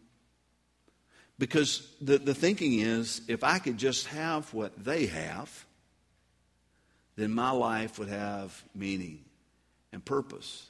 Because 1.39 1.87
the, 1.99 2.19
the 2.19 2.35
thinking 2.35 2.79
is 2.79 3.21
if 3.27 3.43
I 3.43 3.57
could 3.57 3.79
just 3.79 4.05
have 4.07 4.53
what 4.53 4.83
they 4.83 5.07
have, 5.07 5.65
then 7.15 7.31
my 7.31 7.49
life 7.49 7.97
would 7.97 8.09
have 8.09 8.63
meaning 8.75 9.25
and 9.91 10.05
purpose 10.05 10.67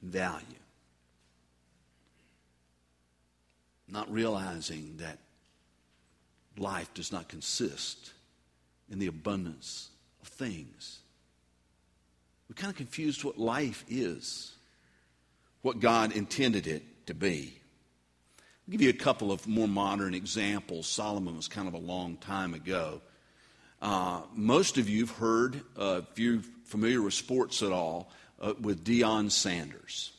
and 0.00 0.10
value. 0.10 0.61
Not 3.92 4.10
realizing 4.10 4.94
that 4.96 5.18
life 6.56 6.92
does 6.94 7.12
not 7.12 7.28
consist 7.28 8.12
in 8.90 8.98
the 8.98 9.06
abundance 9.06 9.90
of 10.22 10.28
things. 10.28 11.00
We're 12.48 12.54
kind 12.54 12.70
of 12.70 12.76
confused 12.76 13.22
what 13.22 13.38
life 13.38 13.84
is, 13.88 14.52
what 15.60 15.78
God 15.78 16.12
intended 16.16 16.66
it 16.66 17.06
to 17.06 17.14
be. 17.14 17.54
I'll 18.38 18.72
give 18.72 18.80
you 18.80 18.90
a 18.90 18.94
couple 18.94 19.30
of 19.30 19.46
more 19.46 19.68
modern 19.68 20.14
examples. 20.14 20.86
Solomon 20.86 21.36
was 21.36 21.48
kind 21.48 21.68
of 21.68 21.74
a 21.74 21.78
long 21.78 22.16
time 22.16 22.54
ago. 22.54 23.02
Uh, 23.82 24.22
most 24.34 24.78
of 24.78 24.88
you 24.88 25.06
have 25.06 25.16
heard, 25.16 25.60
uh, 25.76 26.00
if 26.10 26.18
you're 26.18 26.40
familiar 26.64 27.02
with 27.02 27.12
sports 27.12 27.62
at 27.62 27.72
all, 27.72 28.10
uh, 28.40 28.54
with 28.60 28.84
Deion 28.84 29.30
Sanders. 29.30 30.12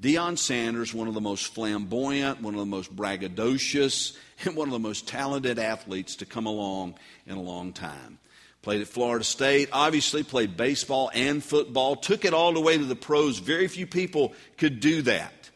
Deion 0.00 0.38
Sanders, 0.38 0.94
one 0.94 1.08
of 1.08 1.14
the 1.14 1.20
most 1.20 1.52
flamboyant, 1.54 2.40
one 2.40 2.54
of 2.54 2.60
the 2.60 2.66
most 2.66 2.94
braggadocious, 2.94 4.16
and 4.44 4.54
one 4.54 4.68
of 4.68 4.72
the 4.72 4.78
most 4.78 5.08
talented 5.08 5.58
athletes 5.58 6.16
to 6.16 6.26
come 6.26 6.46
along 6.46 6.94
in 7.26 7.36
a 7.36 7.42
long 7.42 7.72
time. 7.72 8.18
Played 8.62 8.82
at 8.82 8.88
Florida 8.88 9.24
State, 9.24 9.68
obviously 9.72 10.22
played 10.22 10.56
baseball 10.56 11.10
and 11.14 11.42
football, 11.42 11.96
took 11.96 12.24
it 12.24 12.34
all 12.34 12.52
the 12.52 12.60
way 12.60 12.76
to 12.76 12.84
the 12.84 12.96
pros. 12.96 13.38
Very 13.38 13.68
few 13.68 13.86
people 13.86 14.34
could 14.56 14.80
do 14.80 15.02
that. 15.02 15.50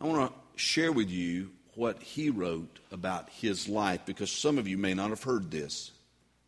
I 0.00 0.06
want 0.06 0.32
to 0.32 0.60
share 0.60 0.92
with 0.92 1.10
you 1.10 1.50
what 1.74 2.02
he 2.02 2.30
wrote 2.30 2.78
about 2.90 3.28
his 3.30 3.68
life 3.68 4.00
because 4.06 4.30
some 4.30 4.58
of 4.58 4.66
you 4.66 4.78
may 4.78 4.94
not 4.94 5.10
have 5.10 5.22
heard 5.22 5.50
this. 5.50 5.92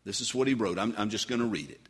This 0.04 0.20
is 0.20 0.34
what 0.34 0.48
he 0.48 0.54
wrote. 0.54 0.78
I'm, 0.78 0.94
I'm 0.96 1.10
just 1.10 1.28
going 1.28 1.40
to 1.40 1.46
read 1.46 1.70
it. 1.70 1.88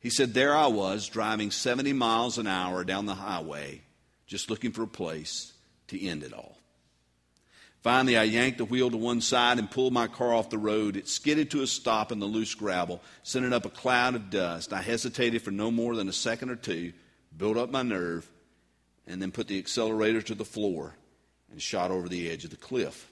He 0.00 0.10
said, 0.10 0.34
There 0.34 0.56
I 0.56 0.66
was 0.66 1.08
driving 1.08 1.50
70 1.50 1.92
miles 1.92 2.38
an 2.38 2.46
hour 2.46 2.84
down 2.84 3.06
the 3.06 3.14
highway, 3.14 3.82
just 4.26 4.50
looking 4.50 4.72
for 4.72 4.82
a 4.82 4.88
place 4.88 5.52
to 5.88 6.02
end 6.02 6.22
it 6.22 6.32
all. 6.32 6.58
Finally, 7.82 8.16
I 8.16 8.24
yanked 8.24 8.58
the 8.58 8.64
wheel 8.64 8.90
to 8.90 8.96
one 8.96 9.20
side 9.20 9.58
and 9.58 9.70
pulled 9.70 9.92
my 9.92 10.08
car 10.08 10.34
off 10.34 10.50
the 10.50 10.58
road. 10.58 10.96
It 10.96 11.08
skidded 11.08 11.50
to 11.52 11.62
a 11.62 11.66
stop 11.66 12.10
in 12.10 12.18
the 12.18 12.26
loose 12.26 12.54
gravel, 12.54 13.00
sending 13.22 13.52
up 13.52 13.64
a 13.64 13.70
cloud 13.70 14.14
of 14.14 14.30
dust. 14.30 14.72
I 14.72 14.82
hesitated 14.82 15.42
for 15.42 15.52
no 15.52 15.70
more 15.70 15.94
than 15.94 16.08
a 16.08 16.12
second 16.12 16.50
or 16.50 16.56
two, 16.56 16.92
built 17.36 17.56
up 17.56 17.70
my 17.70 17.82
nerve, 17.82 18.28
and 19.06 19.22
then 19.22 19.30
put 19.30 19.46
the 19.46 19.58
accelerator 19.58 20.20
to 20.22 20.34
the 20.34 20.44
floor 20.44 20.96
and 21.50 21.62
shot 21.62 21.90
over 21.90 22.08
the 22.08 22.28
edge 22.28 22.44
of 22.44 22.50
the 22.50 22.56
cliff. 22.56 23.08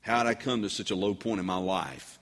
How 0.00 0.18
had 0.18 0.26
I 0.26 0.34
come 0.34 0.62
to 0.62 0.70
such 0.70 0.90
a 0.90 0.96
low 0.96 1.14
point 1.14 1.40
in 1.40 1.46
my 1.46 1.58
life? 1.58 2.18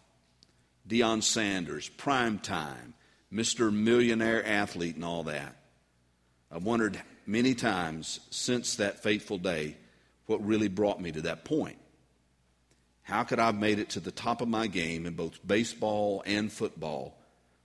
Deion 0.89 1.23
Sanders, 1.23 1.89
prime 1.91 2.39
time, 2.39 2.95
Mr. 3.33 3.73
Millionaire 3.73 4.45
athlete, 4.45 4.95
and 4.95 5.05
all 5.05 5.25
that. 5.25 5.55
I've 6.51 6.65
wondered 6.65 7.01
many 7.27 7.55
times 7.55 8.21
since 8.31 8.77
that 8.77 9.03
fateful 9.03 9.39
day 9.39 9.77
what 10.27 10.45
really 10.47 10.69
brought 10.69 11.01
me 11.01 11.13
to 11.13 11.23
that 11.23 11.45
point. 11.45 11.79
How 13.03 13.25
could 13.25 13.39
I 13.39 13.47
have 13.47 13.59
made 13.59 13.79
it 13.79 13.91
to 13.91 14.01
the 14.01 14.11
top 14.11 14.41
of 14.41 14.49
my 14.49 14.67
game 14.67 15.07
in 15.07 15.15
both 15.15 15.47
baseball 15.47 16.23
and 16.27 16.53
football 16.53 17.19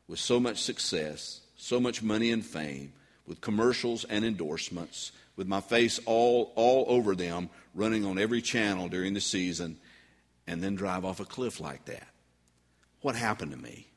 with 0.08 0.20
so 0.20 0.40
much 0.40 0.62
success, 0.62 1.42
so 1.58 1.80
much 1.80 2.02
money 2.04 2.32
and 2.32 2.46
fame, 2.46 2.94
with 3.26 3.42
commercials 3.42 4.04
and 4.06 4.26
endorsements, 4.26 5.12
with 5.36 5.48
my 5.48 5.62
face 5.62 6.00
all, 6.06 6.52
all 6.56 6.86
over 6.88 7.16
them, 7.16 7.50
running 7.74 8.06
on 8.06 8.20
every 8.20 8.42
channel 8.42 8.88
during 8.90 9.14
the 9.14 9.22
season, 9.22 9.78
and 10.46 10.62
then 10.62 10.76
drive 10.76 11.06
off 11.06 11.20
a 11.20 11.26
cliff 11.26 11.60
like 11.60 11.86
that? 11.86 12.08
What 13.02 13.16
happened 13.16 13.52
to 13.52 13.58
me? 13.58 13.88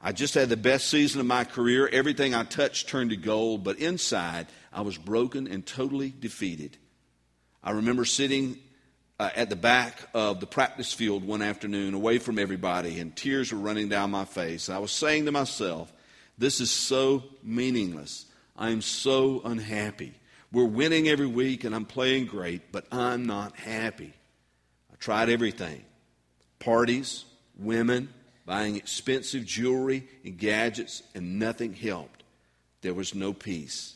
I 0.00 0.12
just 0.12 0.34
had 0.34 0.48
the 0.48 0.56
best 0.56 0.88
season 0.88 1.20
of 1.20 1.26
my 1.26 1.44
career. 1.44 1.88
Everything 1.88 2.34
I 2.34 2.44
touched 2.44 2.88
turned 2.88 3.10
to 3.10 3.16
gold, 3.16 3.64
but 3.64 3.78
inside, 3.78 4.46
I 4.72 4.82
was 4.82 4.96
broken 4.96 5.48
and 5.48 5.66
totally 5.66 6.14
defeated. 6.18 6.76
I 7.62 7.72
remember 7.72 8.04
sitting 8.04 8.58
uh, 9.18 9.30
at 9.34 9.50
the 9.50 9.56
back 9.56 10.08
of 10.14 10.38
the 10.38 10.46
practice 10.46 10.92
field 10.92 11.24
one 11.24 11.42
afternoon, 11.42 11.94
away 11.94 12.18
from 12.18 12.38
everybody, 12.38 13.00
and 13.00 13.14
tears 13.16 13.52
were 13.52 13.58
running 13.58 13.88
down 13.88 14.12
my 14.12 14.24
face. 14.24 14.68
I 14.68 14.78
was 14.78 14.92
saying 14.92 15.24
to 15.24 15.32
myself, 15.32 15.92
This 16.38 16.60
is 16.60 16.70
so 16.70 17.24
meaningless. 17.42 18.26
I 18.56 18.70
am 18.70 18.82
so 18.82 19.42
unhappy. 19.44 20.14
We're 20.52 20.64
winning 20.64 21.08
every 21.08 21.26
week 21.26 21.64
and 21.64 21.74
I'm 21.74 21.84
playing 21.84 22.26
great, 22.26 22.72
but 22.72 22.86
I'm 22.90 23.26
not 23.26 23.56
happy. 23.56 24.12
I 24.92 24.96
tried 24.96 25.28
everything 25.28 25.84
parties, 26.58 27.24
women, 27.56 28.12
buying 28.48 28.76
expensive 28.76 29.44
jewelry 29.44 30.08
and 30.24 30.38
gadgets, 30.38 31.02
and 31.14 31.38
nothing 31.38 31.74
helped. 31.74 32.22
There 32.80 32.94
was 32.94 33.14
no 33.14 33.34
peace. 33.34 33.94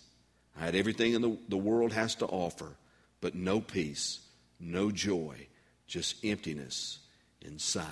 I 0.61 0.67
had 0.67 0.75
everything 0.75 1.15
in 1.15 1.23
the, 1.23 1.39
the 1.49 1.57
world 1.57 1.91
has 1.95 2.17
to 2.17 2.27
offer, 2.27 2.77
but 3.23 3.35
no 3.35 3.63
peace, 3.63 4.21
no 4.61 4.91
joy, 4.91 5.47
just 5.87 6.23
emptiness 6.23 6.99
inside. 7.41 7.87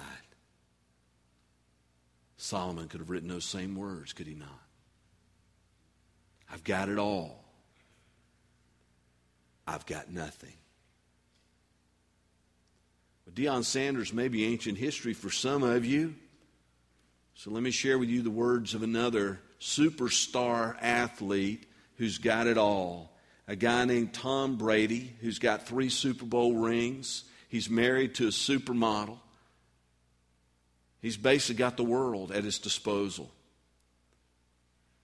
Solomon 2.36 2.88
could 2.88 3.00
have 3.00 3.08
written 3.08 3.30
those 3.30 3.46
same 3.46 3.74
words, 3.74 4.12
could 4.12 4.26
he 4.26 4.34
not? 4.34 4.48
I've 6.52 6.62
got 6.62 6.90
it 6.90 6.98
all. 6.98 7.42
I've 9.66 9.86
got 9.86 10.12
nothing. 10.12 10.52
Well, 13.24 13.34
Deion 13.34 13.64
Sanders 13.64 14.12
may 14.12 14.28
be 14.28 14.44
ancient 14.44 14.76
history 14.76 15.14
for 15.14 15.30
some 15.30 15.62
of 15.62 15.86
you. 15.86 16.16
So 17.42 17.50
let 17.50 17.62
me 17.62 17.70
share 17.70 17.98
with 17.98 18.10
you 18.10 18.20
the 18.20 18.28
words 18.28 18.74
of 18.74 18.82
another 18.82 19.40
superstar 19.58 20.76
athlete 20.78 21.64
who's 21.96 22.18
got 22.18 22.46
it 22.46 22.58
all. 22.58 23.16
A 23.48 23.56
guy 23.56 23.86
named 23.86 24.12
Tom 24.12 24.58
Brady, 24.58 25.16
who's 25.22 25.38
got 25.38 25.66
three 25.66 25.88
Super 25.88 26.26
Bowl 26.26 26.56
rings. 26.56 27.24
He's 27.48 27.70
married 27.70 28.16
to 28.16 28.26
a 28.26 28.30
supermodel. 28.30 29.16
He's 31.00 31.16
basically 31.16 31.54
got 31.54 31.78
the 31.78 31.82
world 31.82 32.30
at 32.30 32.44
his 32.44 32.58
disposal. 32.58 33.30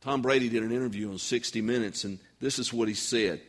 Tom 0.02 0.20
Brady 0.20 0.50
did 0.50 0.62
an 0.62 0.72
interview 0.72 1.10
on 1.12 1.16
60 1.16 1.62
Minutes, 1.62 2.04
and 2.04 2.18
this 2.38 2.58
is 2.58 2.70
what 2.70 2.86
he 2.86 2.92
said. 2.92 3.40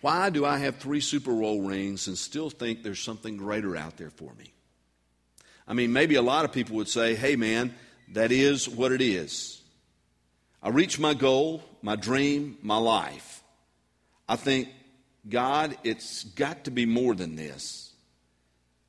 Why 0.00 0.30
do 0.30 0.46
I 0.46 0.56
have 0.56 0.76
three 0.76 1.00
Super 1.00 1.32
Bowl 1.32 1.60
rings 1.60 2.08
and 2.08 2.16
still 2.16 2.48
think 2.48 2.82
there's 2.82 2.98
something 2.98 3.36
greater 3.36 3.76
out 3.76 3.98
there 3.98 4.08
for 4.08 4.32
me? 4.38 4.54
I 5.68 5.74
mean, 5.74 5.92
maybe 5.92 6.14
a 6.14 6.22
lot 6.22 6.46
of 6.46 6.52
people 6.52 6.76
would 6.76 6.88
say, 6.88 7.14
hey, 7.14 7.36
man, 7.36 7.74
that 8.14 8.32
is 8.32 8.66
what 8.66 8.90
it 8.90 9.02
is. 9.02 9.60
I 10.62 10.70
reached 10.70 10.98
my 10.98 11.12
goal, 11.12 11.62
my 11.82 11.94
dream, 11.94 12.56
my 12.62 12.78
life. 12.78 13.44
I 14.26 14.36
think, 14.36 14.70
God, 15.28 15.76
it's 15.84 16.24
got 16.24 16.64
to 16.64 16.70
be 16.70 16.86
more 16.86 17.14
than 17.14 17.36
this. 17.36 17.92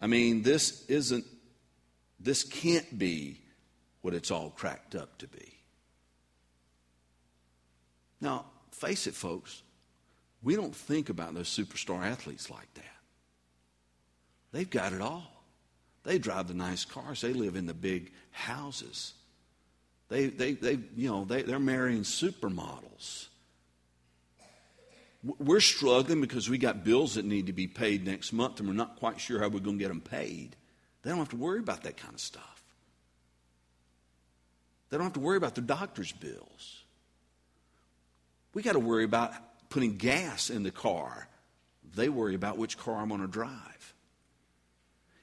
I 0.02 0.08
mean, 0.08 0.42
this 0.42 0.86
isn't, 0.86 1.26
this 2.18 2.44
can't 2.44 2.98
be 2.98 3.42
what 4.02 4.14
it's 4.14 4.32
all 4.32 4.50
cracked 4.50 4.96
up 4.96 5.18
to 5.18 5.28
be. 5.28 5.54
Now, 8.22 8.46
face 8.72 9.06
it, 9.06 9.16
folks, 9.16 9.62
we 10.42 10.56
don't 10.56 10.76
think 10.76 11.10
about 11.10 11.34
those 11.34 11.50
superstar 11.50 12.06
athletes 12.06 12.50
like 12.50 12.74
that. 12.76 12.86
They've 14.54 14.70
got 14.70 14.94
it 14.94 15.02
all. 15.02 15.39
They 16.10 16.18
drive 16.18 16.48
the 16.48 16.56
nice 16.56 16.86
cars. 16.86 17.22
They 17.22 17.34
live 17.34 17.56
in 17.56 17.68
the 17.68 17.74
big 17.76 18.12
houses. 18.32 19.14
They, 20.08 20.26
they, 20.26 20.54
they 20.54 20.80
you 20.98 21.08
know, 21.08 21.24
they, 21.24 21.44
they're 21.44 21.60
marrying 21.60 22.02
supermodels. 22.02 23.28
We're 25.38 25.60
struggling 25.60 26.20
because 26.20 26.50
we 26.50 26.58
got 26.58 26.84
bills 26.84 27.14
that 27.14 27.26
need 27.26 27.46
to 27.46 27.54
be 27.54 27.68
paid 27.68 28.08
next 28.08 28.34
month 28.34 28.60
and 28.60 28.68
we're 28.68 28.74
not 28.74 28.96
quite 28.96 29.20
sure 29.20 29.40
how 29.40 29.50
we're 29.50 29.60
going 29.60 29.78
to 29.78 29.84
get 29.84 29.90
them 29.90 30.02
paid. 30.02 30.56
They 31.04 31.12
don't 31.12 31.20
have 31.20 31.30
to 31.30 31.36
worry 31.36 31.60
about 31.60 31.84
that 31.84 31.98
kind 31.98 32.16
of 32.16 32.20
stuff. 32.20 32.64
They 34.90 34.98
don't 34.98 35.04
have 35.04 35.14
to 35.14 35.20
worry 35.20 35.38
about 35.38 35.54
their 35.54 35.64
doctor's 35.64 36.12
bills. 36.12 36.86
We 38.56 38.64
got 38.64 38.74
to 38.74 38.80
worry 38.80 39.04
about 39.04 39.34
putting 39.70 39.98
gas 39.98 40.50
in 40.50 40.64
the 40.64 40.72
car. 40.72 41.28
They 41.94 42.10
worry 42.10 42.34
about 42.34 42.58
which 42.58 42.80
car 42.80 42.96
I'm 42.96 43.10
going 43.10 43.22
to 43.22 43.28
drive. 43.28 43.94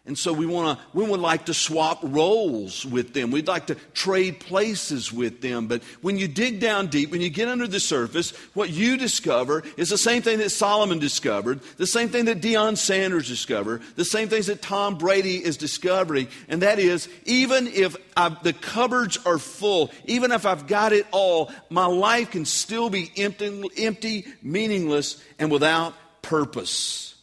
And 0.06 0.16
so 0.16 0.32
we 0.32 0.46
want 0.46 0.78
to, 0.78 0.84
we 0.92 1.04
would 1.04 1.18
like 1.18 1.46
to 1.46 1.54
swap 1.54 1.98
roles 2.02 2.86
with 2.86 3.12
them. 3.12 3.32
We'd 3.32 3.48
like 3.48 3.66
to 3.66 3.74
trade 3.92 4.38
places 4.38 5.12
with 5.12 5.40
them. 5.40 5.66
But 5.66 5.82
when 6.00 6.16
you 6.16 6.28
dig 6.28 6.60
down 6.60 6.86
deep, 6.86 7.10
when 7.10 7.20
you 7.20 7.28
get 7.28 7.48
under 7.48 7.66
the 7.66 7.80
surface, 7.80 8.30
what 8.54 8.70
you 8.70 8.96
discover 8.96 9.64
is 9.76 9.88
the 9.88 9.98
same 9.98 10.22
thing 10.22 10.38
that 10.38 10.50
Solomon 10.50 11.00
discovered, 11.00 11.60
the 11.76 11.88
same 11.88 12.08
thing 12.08 12.26
that 12.26 12.40
Deion 12.40 12.76
Sanders 12.76 13.26
discovered, 13.26 13.82
the 13.96 14.04
same 14.04 14.28
things 14.28 14.46
that 14.46 14.62
Tom 14.62 14.96
Brady 14.96 15.44
is 15.44 15.56
discovering. 15.56 16.28
And 16.48 16.62
that 16.62 16.78
is, 16.78 17.08
even 17.24 17.66
if 17.66 17.96
I've, 18.16 18.40
the 18.44 18.52
cupboards 18.52 19.18
are 19.26 19.38
full, 19.38 19.90
even 20.04 20.30
if 20.30 20.46
I've 20.46 20.68
got 20.68 20.92
it 20.92 21.06
all, 21.10 21.50
my 21.68 21.86
life 21.86 22.30
can 22.30 22.44
still 22.44 22.90
be 22.90 23.10
empty, 23.16 23.64
empty 23.76 24.26
meaningless, 24.40 25.20
and 25.40 25.50
without 25.50 25.94
purpose. 26.22 27.15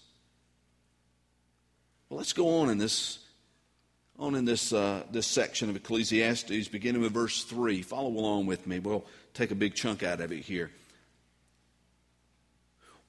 Well, 2.14 2.20
let's 2.20 2.34
go 2.34 2.60
on 2.60 2.70
in 2.70 2.78
this 2.78 3.18
on 4.20 4.36
in 4.36 4.46
this 4.46 4.72
uh, 4.72 5.02
this 5.10 5.26
section 5.26 5.72
of 5.72 5.76
Ecclesiastes, 5.76 6.68
beginning 6.68 7.02
with 7.02 7.12
verse 7.12 7.44
three. 7.44 7.82
Follow 7.82 8.10
along 8.10 8.46
with 8.46 8.68
me. 8.68 8.78
We'll 8.78 9.04
take 9.34 9.50
a 9.50 9.56
big 9.56 9.74
chunk 9.74 10.04
out 10.04 10.22
of 10.22 10.32
it 10.32 10.42
here. 10.42 10.70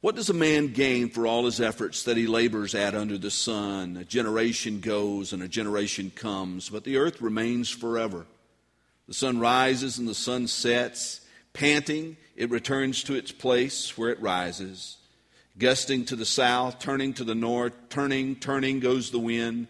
What 0.01 0.17
does 0.17 0.31
a 0.31 0.33
man 0.33 0.69
gain 0.69 1.11
for 1.11 1.27
all 1.27 1.45
his 1.45 1.61
efforts 1.61 2.05
that 2.05 2.17
he 2.17 2.27
labors 2.27 2.75
at 2.75 2.95
under 2.95 3.19
the 3.19 3.31
sun? 3.31 3.99
A 3.99 4.05
generation 4.07 4.81
goes 4.81 5.35
and 5.35 5.43
a 5.43 5.49
generation 5.49 6.11
comes, 6.11 6.71
but 6.71 6.85
the 6.85 6.97
earth 6.97 7.21
remains 7.21 7.69
forever. 7.69 8.25
The 9.07 9.13
sun 9.13 9.39
rises 9.39 9.99
and 9.99 10.09
the 10.09 10.15
sun 10.15 10.47
sets. 10.47 11.21
Panting, 11.53 12.17
it 12.37 12.49
returns 12.49 13.03
to 13.03 13.15
its 13.17 13.33
place 13.33 13.99
where 13.99 14.09
it 14.09 14.23
rises 14.23 14.97
gusting 15.59 16.05
to 16.07 16.17
the 16.17 16.25
south, 16.25 16.79
turning 16.79 17.15
to 17.15 17.25
the 17.25 17.35
north, 17.35 17.73
turning, 17.89 18.37
turning 18.37 18.81
goes 18.81 19.11
the 19.11 19.19
wind, 19.19 19.69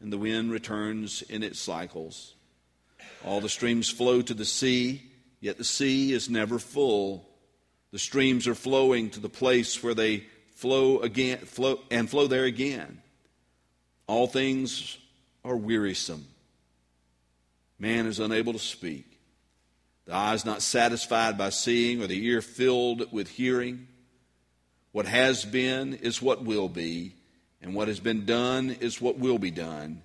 and 0.00 0.12
the 0.12 0.18
wind 0.18 0.50
returns 0.50 1.22
in 1.22 1.42
its 1.42 1.58
cycles. 1.58 2.34
All 3.24 3.40
the 3.40 3.48
streams 3.48 3.88
flow 3.88 4.22
to 4.22 4.34
the 4.34 4.44
sea, 4.44 5.02
yet 5.40 5.58
the 5.58 5.64
sea 5.64 6.12
is 6.12 6.28
never 6.28 6.58
full. 6.58 7.28
The 7.90 7.98
streams 7.98 8.46
are 8.46 8.54
flowing 8.54 9.10
to 9.10 9.20
the 9.20 9.28
place 9.28 9.82
where 9.82 9.94
they 9.94 10.24
flow 10.56 11.00
again, 11.00 11.38
flow 11.38 11.80
and 11.90 12.08
flow 12.08 12.26
there 12.26 12.44
again. 12.44 13.00
All 14.06 14.26
things 14.26 14.98
are 15.44 15.56
wearisome. 15.56 16.26
Man 17.78 18.06
is 18.06 18.20
unable 18.20 18.52
to 18.52 18.58
speak. 18.58 19.18
The 20.06 20.12
eye 20.12 20.34
is 20.34 20.44
not 20.44 20.62
satisfied 20.62 21.38
by 21.38 21.48
seeing, 21.48 22.02
or 22.02 22.06
the 22.06 22.26
ear 22.26 22.42
filled 22.42 23.10
with 23.10 23.28
hearing. 23.28 23.88
What 24.94 25.06
has 25.06 25.44
been 25.44 25.94
is 25.94 26.22
what 26.22 26.44
will 26.44 26.68
be, 26.68 27.14
and 27.60 27.74
what 27.74 27.88
has 27.88 27.98
been 27.98 28.26
done 28.26 28.76
is 28.78 29.00
what 29.00 29.18
will 29.18 29.40
be 29.40 29.50
done. 29.50 30.00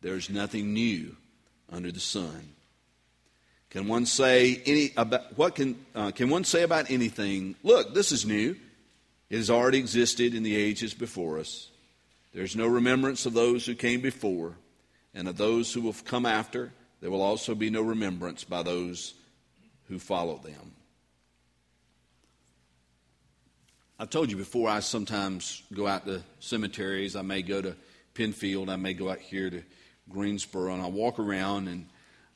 There 0.00 0.16
is 0.16 0.28
nothing 0.28 0.74
new 0.74 1.14
under 1.70 1.92
the 1.92 2.00
sun. 2.00 2.48
Can 3.70 3.86
one 3.86 4.06
say 4.06 4.60
any 4.66 4.90
about 4.96 5.38
what 5.38 5.54
can 5.54 5.76
uh, 5.94 6.10
can 6.10 6.30
one 6.30 6.42
say 6.42 6.64
about 6.64 6.90
anything? 6.90 7.54
Look, 7.62 7.94
this 7.94 8.10
is 8.10 8.26
new. 8.26 8.56
It 9.30 9.36
has 9.36 9.50
already 9.50 9.78
existed 9.78 10.34
in 10.34 10.42
the 10.42 10.56
ages 10.56 10.94
before 10.94 11.38
us. 11.38 11.68
There's 12.32 12.56
no 12.56 12.66
remembrance 12.66 13.26
of 13.26 13.34
those 13.34 13.64
who 13.64 13.76
came 13.76 14.00
before, 14.00 14.54
and 15.14 15.28
of 15.28 15.36
those 15.36 15.72
who 15.72 15.80
will 15.80 15.94
come 16.04 16.26
after. 16.26 16.72
There 17.00 17.10
will 17.12 17.22
also 17.22 17.54
be 17.54 17.70
no 17.70 17.82
remembrance 17.82 18.42
by 18.42 18.64
those 18.64 19.14
who 19.86 20.00
follow 20.00 20.38
them. 20.38 20.72
I've 24.04 24.10
told 24.10 24.30
you 24.30 24.36
before, 24.36 24.68
I 24.68 24.80
sometimes 24.80 25.62
go 25.72 25.86
out 25.86 26.04
to 26.04 26.22
cemeteries. 26.38 27.16
I 27.16 27.22
may 27.22 27.40
go 27.40 27.62
to 27.62 27.74
Penfield. 28.12 28.68
I 28.68 28.76
may 28.76 28.92
go 28.92 29.08
out 29.08 29.18
here 29.18 29.48
to 29.48 29.62
Greensboro, 30.10 30.74
and 30.74 30.82
I 30.82 30.88
walk 30.88 31.18
around, 31.18 31.68
and 31.68 31.86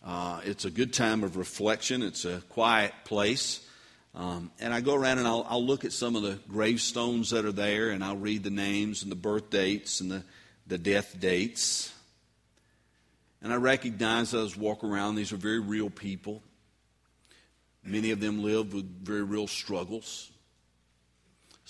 uh, 0.02 0.40
it's 0.44 0.64
a 0.64 0.70
good 0.70 0.94
time 0.94 1.22
of 1.24 1.36
reflection. 1.36 2.00
It's 2.02 2.24
a 2.24 2.42
quiet 2.48 2.94
place. 3.04 3.68
Um, 4.14 4.50
and 4.58 4.72
I 4.72 4.80
go 4.80 4.94
around 4.94 5.18
and 5.18 5.28
I'll, 5.28 5.44
I'll, 5.46 5.62
look 5.62 5.84
at 5.84 5.92
some 5.92 6.16
of 6.16 6.22
the 6.22 6.38
gravestones 6.48 7.28
that 7.32 7.44
are 7.44 7.52
there, 7.52 7.90
and 7.90 8.02
I'll 8.02 8.16
read 8.16 8.44
the 8.44 8.50
names 8.50 9.02
and 9.02 9.12
the 9.12 9.16
birth 9.16 9.50
dates 9.50 10.00
and 10.00 10.10
the, 10.10 10.24
the 10.68 10.78
death 10.78 11.20
dates. 11.20 11.92
And 13.42 13.52
I 13.52 13.56
recognize 13.56 14.32
as 14.32 14.56
I 14.56 14.58
walk 14.58 14.84
around, 14.84 15.16
these 15.16 15.34
are 15.34 15.36
very 15.36 15.60
real 15.60 15.90
people. 15.90 16.42
Many 17.84 18.10
of 18.12 18.20
them 18.20 18.42
live 18.42 18.72
with 18.72 19.04
very 19.04 19.22
real 19.22 19.46
struggles. 19.46 20.30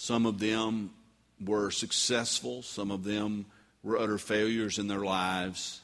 Some 0.00 0.26
of 0.26 0.38
them 0.38 0.92
were 1.44 1.72
successful, 1.72 2.62
some 2.62 2.92
of 2.92 3.02
them 3.02 3.46
were 3.82 3.98
utter 3.98 4.16
failures 4.16 4.78
in 4.78 4.86
their 4.86 5.00
lives. 5.00 5.80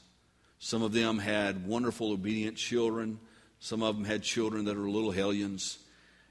Some 0.61 0.83
of 0.83 0.93
them 0.93 1.19
had 1.19 1.67
wonderful, 1.67 2.13
obedient 2.13 2.57
children. 2.57 3.19
Some 3.59 3.83
of 3.83 3.97
them 3.97 4.05
had 4.05 4.23
children 4.23 4.67
that 4.67 4.77
are 4.77 4.89
little 4.89 5.11
hellions. 5.11 5.79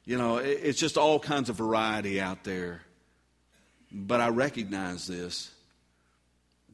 You 0.05 0.17
know, 0.17 0.37
it's 0.37 0.79
just 0.79 0.97
all 0.97 1.19
kinds 1.19 1.49
of 1.49 1.57
variety 1.57 2.21
out 2.21 2.45
there. 2.45 2.83
But 3.91 4.21
I 4.21 4.29
recognize 4.29 5.05
this 5.05 5.51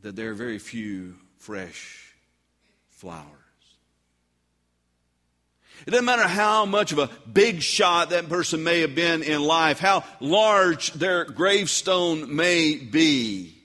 that 0.04 0.16
there 0.16 0.30
are 0.30 0.36
very 0.36 0.60
few 0.60 1.16
fresh 1.40 2.14
flowers. 2.92 3.39
It 5.86 5.92
doesn't 5.92 6.06
matter 6.06 6.28
how 6.28 6.66
much 6.66 6.92
of 6.92 7.00
a 7.00 7.10
big 7.32 7.62
shot 7.62 8.10
that 8.10 8.30
person 8.30 8.64
may 8.64 8.82
have 8.82 8.96
been 8.96 9.24
in 9.24 9.42
life, 9.42 9.80
how 9.80 10.04
large 10.20 10.94
their 10.94 11.26
gravestone 11.26 12.36
may 12.36 12.76
be. 12.76 13.56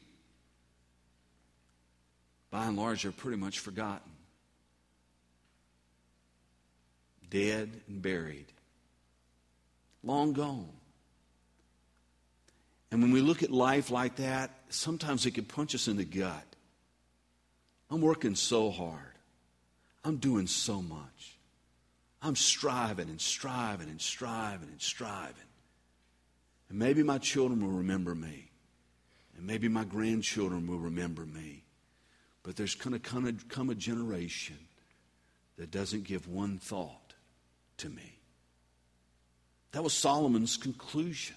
By 2.51 2.67
and 2.67 2.77
large, 2.77 3.03
they're 3.03 3.13
pretty 3.13 3.37
much 3.37 3.59
forgotten. 3.59 4.13
Dead 7.29 7.81
and 7.89 8.01
buried. 8.01 8.47
Long 10.05 10.35
gone. 10.35 10.69
And 12.93 13.03
when 13.03 13.11
we 13.11 13.21
look 13.21 13.43
at 13.43 13.51
life 13.51 13.91
like 13.91 14.17
that, 14.17 14.53
sometimes 14.69 15.27
it 15.27 15.33
can 15.33 15.45
punch 15.45 15.75
us 15.75 15.89
in 15.89 15.97
the 15.97 16.05
gut. 16.05 16.47
I'm 17.91 18.01
working 18.01 18.37
so 18.37 18.71
hard. 18.71 19.01
I'm 20.05 20.19
doing 20.19 20.47
so 20.47 20.81
much. 20.81 21.34
I'm 22.25 22.37
striving 22.37 23.11
and 23.11 23.21
striving 23.21 23.91
and 23.91 24.01
striving 24.01 24.71
and 24.71 24.81
striving. 24.81 25.35
And 26.71 26.79
maybe 26.79 27.03
my 27.03 27.19
children 27.19 27.61
will 27.61 27.77
remember 27.77 28.15
me. 28.15 28.51
And 29.37 29.47
maybe 29.47 29.69
my 29.69 29.85
grandchildren 29.85 30.67
will 30.67 30.79
remember 30.79 31.27
me. 31.27 31.65
But 32.43 32.57
there's 32.57 32.75
going 32.75 32.99
to 32.99 33.35
come 33.49 33.71
a 33.71 33.75
generation 33.75 34.57
that 35.59 35.71
doesn't 35.71 36.05
give 36.05 36.27
one 36.27 36.59
thought 36.59 37.15
to 37.77 37.91
me. 37.91 38.19
That 39.73 39.85
was 39.85 39.93
Solomon's 39.93 40.57
conclusion. 40.57 41.37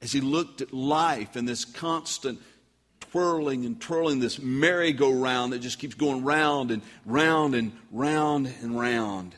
As 0.00 0.10
he 0.10 0.20
looked 0.20 0.62
at 0.62 0.72
life 0.72 1.36
and 1.36 1.46
this 1.46 1.64
constant 1.66 2.40
twirling 3.00 3.66
and 3.66 3.80
twirling, 3.80 4.20
this 4.20 4.38
merry-go-round 4.40 5.52
that 5.52 5.58
just 5.58 5.78
keeps 5.78 5.94
going 5.94 6.24
round 6.24 6.70
and 6.70 6.82
round 7.04 7.54
and 7.54 7.72
round 7.90 8.46
and 8.62 8.78
round. 8.78 9.34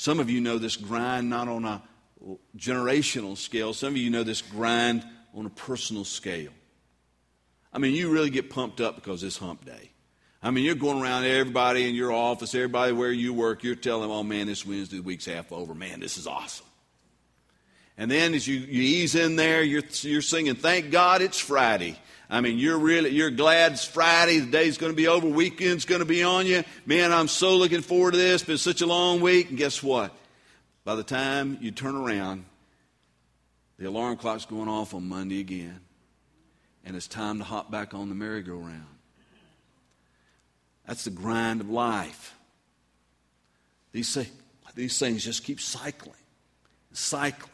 Some 0.00 0.18
of 0.18 0.30
you 0.30 0.40
know 0.40 0.56
this 0.56 0.78
grind 0.78 1.28
not 1.28 1.46
on 1.46 1.66
a 1.66 1.82
generational 2.56 3.36
scale, 3.36 3.74
some 3.74 3.92
of 3.92 3.98
you 3.98 4.08
know 4.08 4.22
this 4.22 4.40
grind 4.40 5.04
on 5.34 5.44
a 5.44 5.50
personal 5.50 6.06
scale. 6.06 6.52
I 7.70 7.76
mean, 7.76 7.92
you 7.92 8.10
really 8.10 8.30
get 8.30 8.48
pumped 8.48 8.80
up 8.80 8.94
because 8.94 9.22
it's 9.22 9.36
hump 9.36 9.66
day. 9.66 9.90
I 10.42 10.52
mean, 10.52 10.64
you're 10.64 10.74
going 10.74 11.02
around 11.02 11.24
everybody 11.24 11.86
in 11.86 11.94
your 11.94 12.12
office, 12.12 12.54
everybody 12.54 12.92
where 12.92 13.12
you 13.12 13.34
work, 13.34 13.62
you're 13.62 13.74
telling 13.74 14.08
them, 14.08 14.10
oh 14.10 14.22
man, 14.22 14.46
this 14.46 14.64
Wednesday, 14.64 14.96
the 14.96 15.02
week's 15.02 15.26
half 15.26 15.52
over. 15.52 15.74
Man, 15.74 16.00
this 16.00 16.16
is 16.16 16.26
awesome. 16.26 16.64
And 18.00 18.10
then 18.10 18.32
as 18.32 18.48
you, 18.48 18.56
you 18.58 18.80
ease 18.80 19.14
in 19.14 19.36
there, 19.36 19.62
you're, 19.62 19.82
you're 20.00 20.22
singing, 20.22 20.54
thank 20.54 20.90
God 20.90 21.20
it's 21.20 21.38
Friday. 21.38 21.98
I 22.30 22.40
mean, 22.40 22.56
you're 22.56 22.78
really, 22.78 23.10
you're 23.10 23.30
glad 23.30 23.72
it's 23.72 23.84
Friday. 23.84 24.38
The 24.38 24.50
day's 24.50 24.78
going 24.78 24.90
to 24.90 24.96
be 24.96 25.06
over. 25.06 25.28
Weekend's 25.28 25.84
going 25.84 25.98
to 25.98 26.06
be 26.06 26.22
on 26.22 26.46
you. 26.46 26.64
Man, 26.86 27.12
I'm 27.12 27.28
so 27.28 27.56
looking 27.56 27.82
forward 27.82 28.12
to 28.12 28.16
this. 28.16 28.42
Been 28.42 28.56
such 28.56 28.80
a 28.80 28.86
long 28.86 29.20
week. 29.20 29.50
And 29.50 29.58
guess 29.58 29.82
what? 29.82 30.14
By 30.82 30.94
the 30.94 31.02
time 31.02 31.58
you 31.60 31.72
turn 31.72 31.94
around, 31.94 32.46
the 33.78 33.86
alarm 33.86 34.16
clock's 34.16 34.46
going 34.46 34.70
off 34.70 34.94
on 34.94 35.06
Monday 35.06 35.40
again. 35.40 35.80
And 36.86 36.96
it's 36.96 37.06
time 37.06 37.36
to 37.36 37.44
hop 37.44 37.70
back 37.70 37.92
on 37.92 38.08
the 38.08 38.14
merry-go-round. 38.14 38.86
That's 40.86 41.04
the 41.04 41.10
grind 41.10 41.60
of 41.60 41.68
life. 41.68 42.34
These, 43.92 44.16
these 44.74 44.98
things 44.98 45.22
just 45.22 45.44
keep 45.44 45.60
cycling, 45.60 46.14
cycling, 46.92 47.50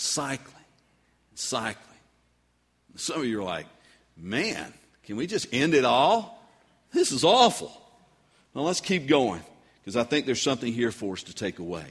cycling, 0.00 0.64
cycling. 1.34 1.86
Some 2.96 3.20
of 3.20 3.26
you 3.26 3.40
are 3.40 3.44
like, 3.44 3.66
man, 4.16 4.72
can 5.04 5.16
we 5.16 5.26
just 5.26 5.46
end 5.52 5.74
it 5.74 5.84
all? 5.84 6.42
This 6.92 7.12
is 7.12 7.22
awful. 7.22 7.72
Well, 8.54 8.64
let's 8.64 8.80
keep 8.80 9.06
going 9.06 9.42
because 9.80 9.96
I 9.96 10.02
think 10.02 10.26
there's 10.26 10.42
something 10.42 10.72
here 10.72 10.90
for 10.90 11.12
us 11.12 11.22
to 11.24 11.34
take 11.34 11.58
away. 11.58 11.84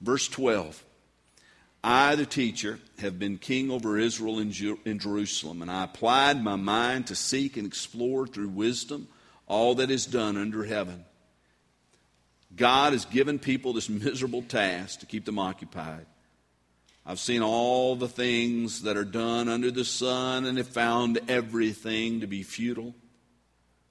Verse 0.00 0.26
12 0.28 0.82
I, 1.86 2.14
the 2.14 2.24
teacher, 2.24 2.80
have 2.98 3.18
been 3.18 3.36
king 3.36 3.70
over 3.70 3.98
Israel 3.98 4.42
Jer- 4.44 4.78
in 4.86 4.98
Jerusalem, 4.98 5.60
and 5.60 5.70
I 5.70 5.84
applied 5.84 6.42
my 6.42 6.56
mind 6.56 7.08
to 7.08 7.14
seek 7.14 7.58
and 7.58 7.66
explore 7.66 8.26
through 8.26 8.48
wisdom 8.48 9.06
all 9.46 9.74
that 9.74 9.90
is 9.90 10.06
done 10.06 10.38
under 10.38 10.64
heaven. 10.64 11.04
God 12.56 12.94
has 12.94 13.04
given 13.04 13.38
people 13.38 13.74
this 13.74 13.90
miserable 13.90 14.40
task 14.42 15.00
to 15.00 15.06
keep 15.06 15.26
them 15.26 15.38
occupied. 15.38 16.06
I've 17.06 17.20
seen 17.20 17.42
all 17.42 17.96
the 17.96 18.08
things 18.08 18.82
that 18.82 18.96
are 18.96 19.04
done 19.04 19.48
under 19.48 19.70
the 19.70 19.84
sun 19.84 20.46
and 20.46 20.56
have 20.56 20.68
found 20.68 21.20
everything 21.28 22.20
to 22.20 22.26
be 22.26 22.42
futile, 22.42 22.94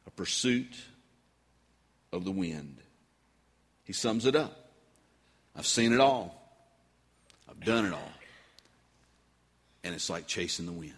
a 0.07 0.11
pursuit 0.11 0.75
of 2.11 2.25
the 2.25 2.31
wind. 2.31 2.77
He 3.83 3.93
sums 3.93 4.25
it 4.25 4.35
up. 4.35 4.71
I've 5.55 5.67
seen 5.67 5.93
it 5.93 5.99
all. 5.99 6.41
I've 7.47 7.59
done 7.63 7.85
it 7.85 7.93
all. 7.93 8.11
And 9.83 9.93
it's 9.93 10.09
like 10.09 10.25
chasing 10.25 10.65
the 10.65 10.71
wind. 10.71 10.93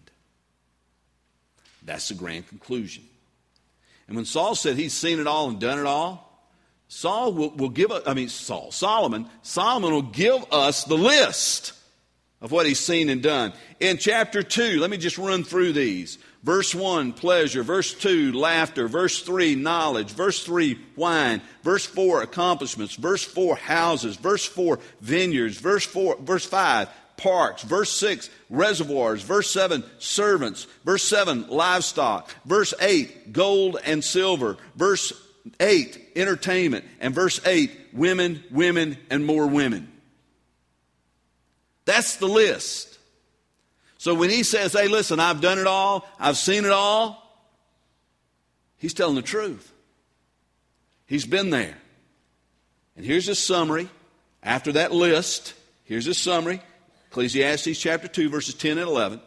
That's 1.84 2.08
the 2.08 2.14
grand 2.14 2.48
conclusion. 2.48 3.04
And 4.08 4.16
when 4.16 4.26
Saul 4.26 4.56
said 4.56 4.78
he's 4.78 4.94
seen 4.94 5.20
it 5.20 5.28
all 5.28 5.50
and 5.50 5.60
done 5.60 5.80
it 5.80 5.86
all, 5.86 6.22
Saul 6.88 7.34
will, 7.34 7.50
will 7.52 7.70
give 7.70 7.92
us, 7.92 8.04
I 8.06 8.14
mean, 8.14 8.30
Saul, 8.30 8.72
Solomon, 8.72 9.28
Solomon 9.42 9.92
will 9.92 10.02
give 10.04 10.46
us 10.54 10.84
the 10.86 10.96
list 10.96 11.74
of 12.42 12.52
what 12.52 12.66
he's 12.66 12.80
seen 12.80 13.10
and 13.10 13.24
done. 13.24 13.54
In 13.80 13.98
chapter 13.98 14.44
2, 14.44 14.80
let 14.80 14.90
me 14.90 14.98
just 14.98 15.18
run 15.18 15.44
through 15.44 15.74
these. 15.74 16.18
Verse 16.44 16.76
1, 16.76 17.14
pleasure. 17.14 17.64
Verse 17.64 17.94
2, 17.96 18.34
laughter. 18.34 18.88
Verse 18.88 19.22
3, 19.22 19.56
knowledge. 19.56 20.12
Verse 20.12 20.44
3, 20.44 20.80
wine. 20.96 21.42
Verse 21.64 21.88
4, 21.88 22.22
accomplishments. 22.22 22.96
Verse 22.96 23.24
4, 23.24 23.56
houses. 23.56 24.16
Verse 24.16 24.46
4, 24.46 24.80
vineyards. 25.02 25.58
Verse 25.58 25.86
4, 25.86 26.18
verse 26.22 26.46
5, 26.46 26.88
parks. 27.18 27.64
Verse 27.64 27.92
6, 27.94 28.30
reservoirs. 28.52 29.24
Verse 29.24 29.50
7, 29.50 29.84
servants. 29.98 30.68
Verse 30.84 31.04
7, 31.04 31.48
livestock. 31.50 32.30
Verse 32.46 32.76
8, 32.80 33.34
gold 33.34 33.78
and 33.84 34.04
silver. 34.04 34.58
Verse 34.76 35.14
8, 35.60 36.12
entertainment. 36.16 36.86
And 37.00 37.16
verse 37.16 37.40
8, 37.44 37.72
women, 37.92 38.44
women, 38.52 38.98
and 39.10 39.26
more 39.26 39.48
women. 39.48 39.92
That's 41.86 42.18
the 42.18 42.28
list. 42.28 42.98
So 43.98 44.14
when 44.14 44.30
he 44.30 44.44
says, 44.44 44.74
hey, 44.74 44.88
listen, 44.88 45.20
I've 45.20 45.42
done 45.42 45.60
it 45.60 45.68
all, 45.68 46.08
I've 46.20 46.38
seen 46.38 46.66
it 46.66 46.72
all, 46.72 47.22
he's 48.78 48.94
telling 48.94 49.16
the 49.16 49.22
truth. 49.22 49.72
He's 51.08 51.26
been 51.26 51.50
there. 51.50 51.78
And 52.96 53.06
here's 53.06 53.28
a 53.28 53.36
summary. 53.36 53.90
After 54.44 54.74
that 54.74 54.92
list, 54.92 55.54
here's 55.86 56.08
a 56.08 56.14
summary 56.14 56.62
Ecclesiastes 57.10 57.80
chapter 57.80 58.08
2, 58.08 58.30
verses 58.30 58.56
10 58.56 58.78
and 58.78 58.88
11. 58.88 59.22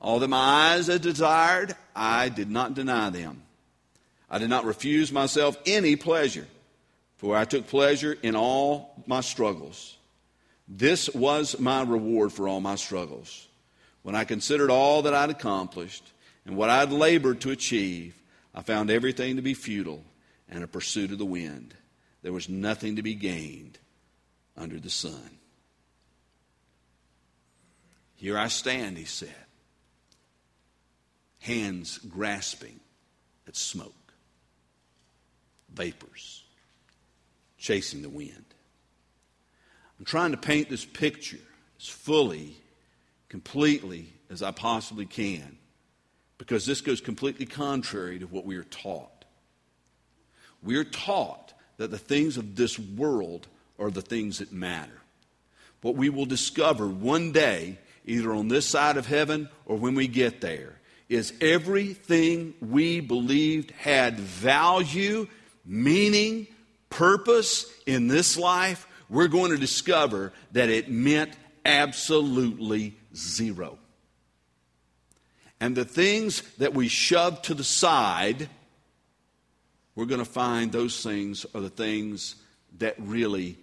All 0.00 0.18
that 0.18 0.28
my 0.28 0.74
eyes 0.74 0.88
had 0.88 1.02
desired, 1.02 1.74
I 1.94 2.28
did 2.28 2.50
not 2.50 2.74
deny 2.74 3.10
them. 3.10 3.42
I 4.28 4.38
did 4.38 4.50
not 4.50 4.64
refuse 4.64 5.12
myself 5.12 5.56
any 5.66 5.96
pleasure, 5.96 6.46
for 7.16 7.36
I 7.36 7.44
took 7.44 7.68
pleasure 7.68 8.16
in 8.22 8.34
all 8.34 9.02
my 9.06 9.20
struggles. 9.20 9.95
This 10.68 11.08
was 11.10 11.58
my 11.60 11.82
reward 11.82 12.32
for 12.32 12.48
all 12.48 12.60
my 12.60 12.74
struggles. 12.74 13.46
When 14.02 14.14
I 14.14 14.24
considered 14.24 14.70
all 14.70 15.02
that 15.02 15.14
I'd 15.14 15.30
accomplished 15.30 16.12
and 16.44 16.56
what 16.56 16.70
I'd 16.70 16.90
labored 16.90 17.40
to 17.42 17.50
achieve, 17.50 18.14
I 18.54 18.62
found 18.62 18.90
everything 18.90 19.36
to 19.36 19.42
be 19.42 19.54
futile 19.54 20.04
and 20.48 20.64
a 20.64 20.68
pursuit 20.68 21.12
of 21.12 21.18
the 21.18 21.24
wind. 21.24 21.74
There 22.22 22.32
was 22.32 22.48
nothing 22.48 22.96
to 22.96 23.02
be 23.02 23.14
gained 23.14 23.78
under 24.56 24.80
the 24.80 24.90
sun. 24.90 25.38
Here 28.14 28.38
I 28.38 28.48
stand, 28.48 28.96
he 28.96 29.04
said, 29.04 29.34
hands 31.40 31.98
grasping 31.98 32.80
at 33.46 33.56
smoke, 33.56 34.14
vapors, 35.72 36.42
chasing 37.58 38.02
the 38.02 38.08
wind. 38.08 38.45
I'm 39.98 40.04
trying 40.04 40.32
to 40.32 40.36
paint 40.36 40.68
this 40.68 40.84
picture 40.84 41.38
as 41.80 41.88
fully, 41.88 42.56
completely 43.28 44.12
as 44.30 44.42
I 44.42 44.50
possibly 44.50 45.06
can 45.06 45.58
because 46.38 46.66
this 46.66 46.80
goes 46.80 47.00
completely 47.00 47.46
contrary 47.46 48.18
to 48.18 48.26
what 48.26 48.44
we 48.44 48.56
are 48.56 48.64
taught. 48.64 49.24
We 50.62 50.76
are 50.76 50.84
taught 50.84 51.54
that 51.78 51.90
the 51.90 51.98
things 51.98 52.36
of 52.36 52.56
this 52.56 52.78
world 52.78 53.46
are 53.78 53.90
the 53.90 54.02
things 54.02 54.38
that 54.38 54.52
matter. 54.52 55.00
What 55.82 55.96
we 55.96 56.08
will 56.08 56.26
discover 56.26 56.86
one 56.86 57.32
day, 57.32 57.78
either 58.04 58.32
on 58.32 58.48
this 58.48 58.66
side 58.66 58.96
of 58.96 59.06
heaven 59.06 59.48
or 59.66 59.76
when 59.76 59.94
we 59.94 60.08
get 60.08 60.40
there, 60.40 60.78
is 61.08 61.32
everything 61.40 62.54
we 62.60 63.00
believed 63.00 63.70
had 63.70 64.18
value, 64.18 65.28
meaning, 65.64 66.48
purpose 66.90 67.72
in 67.86 68.08
this 68.08 68.36
life 68.36 68.88
we're 69.08 69.28
going 69.28 69.50
to 69.50 69.58
discover 69.58 70.32
that 70.52 70.68
it 70.68 70.90
meant 70.90 71.32
absolutely 71.64 72.96
zero. 73.14 73.78
And 75.60 75.76
the 75.76 75.84
things 75.84 76.42
that 76.58 76.74
we 76.74 76.88
shoved 76.88 77.44
to 77.44 77.54
the 77.54 77.64
side, 77.64 78.48
we're 79.94 80.04
going 80.04 80.24
to 80.24 80.24
find 80.24 80.70
those 80.70 81.02
things 81.02 81.46
are 81.54 81.60
the 81.60 81.70
things 81.70 82.36
that 82.78 82.94
really 82.98 83.58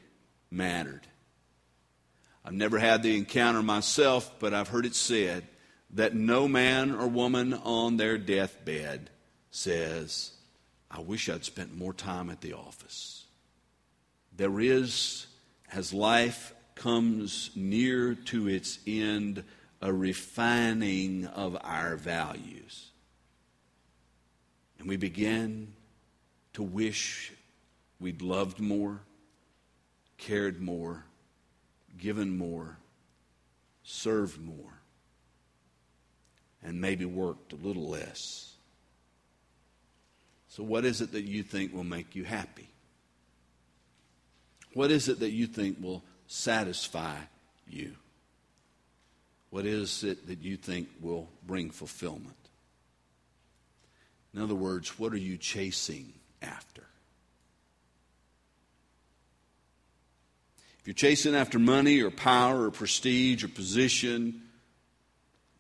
mattered. 0.50 1.02
I've 2.46 2.54
never 2.54 2.80
had 2.80 3.04
the 3.04 3.18
encounter 3.18 3.62
myself, 3.62 4.32
but 4.40 4.54
I've 4.54 4.68
heard 4.68 4.86
it 4.86 4.96
said 4.96 5.48
that 5.92 6.16
no 6.16 6.48
man 6.48 6.92
or 6.92 7.08
woman 7.08 7.54
on 7.54 7.98
their 7.98 8.18
deathbed 8.18 9.10
says, 9.52 10.32
I 10.90 11.00
wish 11.00 11.30
I'd 11.30 11.46
spent 11.46 11.78
more 11.78 11.94
time 11.94 12.30
at 12.30 12.42
the 12.42 12.54
office. 12.54 13.26
There 14.36 14.60
is 14.60 15.28
as 15.74 15.94
life 15.94 16.54
comes 16.76 17.52
near 17.56 18.14
to 18.14 18.48
its 18.48 18.80
end, 18.86 19.44
a 19.82 19.92
refining 19.92 21.26
of 21.26 21.58
our 21.62 21.96
values. 21.96 22.92
And 24.80 24.88
we 24.88 24.98
begin 24.98 25.74
to 26.54 26.64
wish 26.64 27.34
we'd 28.00 28.22
loved 28.22 28.60
more, 28.60 29.02
cared 30.18 30.62
more, 30.62 31.06
given 31.98 32.38
more, 32.38 32.78
served 33.84 34.40
more, 34.40 34.80
and 36.62 36.80
maybe 36.80 37.06
worked 37.06 37.54
a 37.54 37.58
little 37.58 37.90
less. 37.90 38.54
So, 40.50 40.64
what 40.64 40.86
is 40.86 41.02
it 41.02 41.12
that 41.14 41.24
you 41.24 41.42
think 41.42 41.74
will 41.74 41.84
make 41.84 42.16
you 42.16 42.24
happy? 42.24 42.73
What 44.74 44.92
is 44.92 45.08
it 45.08 45.20
that 45.20 45.32
you 45.32 45.48
think 45.48 45.78
will 45.82 46.04
satisfy 46.28 47.18
you? 47.68 47.94
What 49.50 49.66
is 49.66 50.04
it 50.04 50.28
that 50.28 50.42
you 50.42 50.58
think 50.58 50.90
will 51.00 51.30
bring 51.46 51.70
fulfillment? 51.70 52.36
In 54.34 54.42
other 54.42 54.56
words, 54.56 54.98
what 54.98 55.14
are 55.14 55.18
you 55.18 55.38
chasing 55.38 56.14
after? 56.42 56.84
If 60.80 60.88
you're 60.88 60.96
chasing 60.96 61.36
after 61.36 61.60
money 61.60 62.02
or 62.02 62.10
power 62.10 62.66
or 62.66 62.72
prestige 62.72 63.44
or 63.44 63.48
position, 63.48 64.42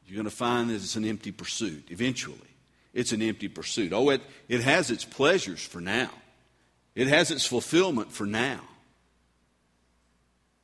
you're 0.08 0.16
going 0.16 0.26
to 0.26 0.36
find 0.36 0.70
that 0.70 0.76
it's 0.76 0.96
an 0.96 1.06
empty 1.06 1.32
pursuit. 1.32 1.86
Eventually, 1.92 2.38
it's 2.94 3.12
an 3.12 3.22
empty 3.22 3.48
pursuit. 3.48 3.94
Oh, 3.94 4.10
it, 4.10 4.22
it 4.50 4.62
has 4.62 4.90
its 4.90 5.06
pleasures 5.06 5.64
for 5.64 5.80
now, 5.80 6.10
it 6.96 7.08
has 7.08 7.30
its 7.30 7.46
fulfillment 7.46 8.12
for 8.12 8.26
now 8.26 8.62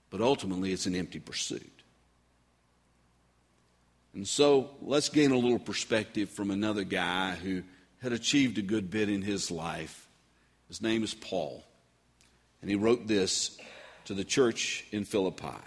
but 0.10 0.22
ultimately 0.22 0.72
it's 0.72 0.86
an 0.86 0.96
empty 0.96 1.20
pursuit. 1.20 1.84
And 4.14 4.28
so 4.28 4.72
let's 4.82 5.10
gain 5.10 5.32
a 5.32 5.38
little 5.38 5.60
perspective 5.60 6.30
from 6.30 6.52
another 6.52 6.84
guy 6.84 7.36
who 7.36 7.64
had 8.02 8.12
achieved 8.12 8.58
a 8.58 8.64
good 8.64 8.90
bit 8.90 9.10
in 9.10 9.22
his 9.22 9.52
life. 9.52 10.08
His 10.68 10.82
name 10.82 11.04
is 11.04 11.14
Paul. 11.14 11.64
And 12.62 12.70
he 12.70 12.76
wrote 12.76 13.08
this 13.08 13.58
to 14.06 14.14
the 14.14 14.24
church 14.24 14.86
in 14.92 15.06
Philippi. 15.06 15.58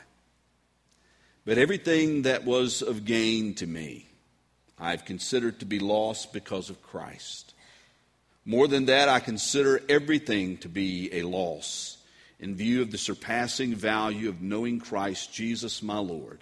But 1.45 1.59
everything 1.59 2.23
that 2.23 2.45
was 2.45 2.83
of 2.83 3.05
gain 3.05 3.55
to 3.55 3.67
me, 3.67 4.09
I've 4.79 5.05
considered 5.05 5.61
to 5.61 5.67
be 5.67 5.79
lost 5.79 6.33
because 6.33 6.71
of 6.71 6.83
Christ. 6.83 7.55
More 8.45 8.67
than 8.67 8.87
that, 8.87 9.09
I 9.09 9.21
consider 9.21 9.81
everything 9.89 10.59
to 10.59 10.69
be 10.69 11.11
a 11.13 11.23
loss 11.23 11.99
in 12.43 12.57
view 12.57 12.83
of 12.83 12.91
the 12.91 12.99
surpassing 12.99 13.73
value 13.73 14.29
of 14.29 14.43
knowing 14.43 14.81
Christ 14.81 15.33
Jesus 15.33 15.81
my 15.81 15.99
Lord, 15.99 16.41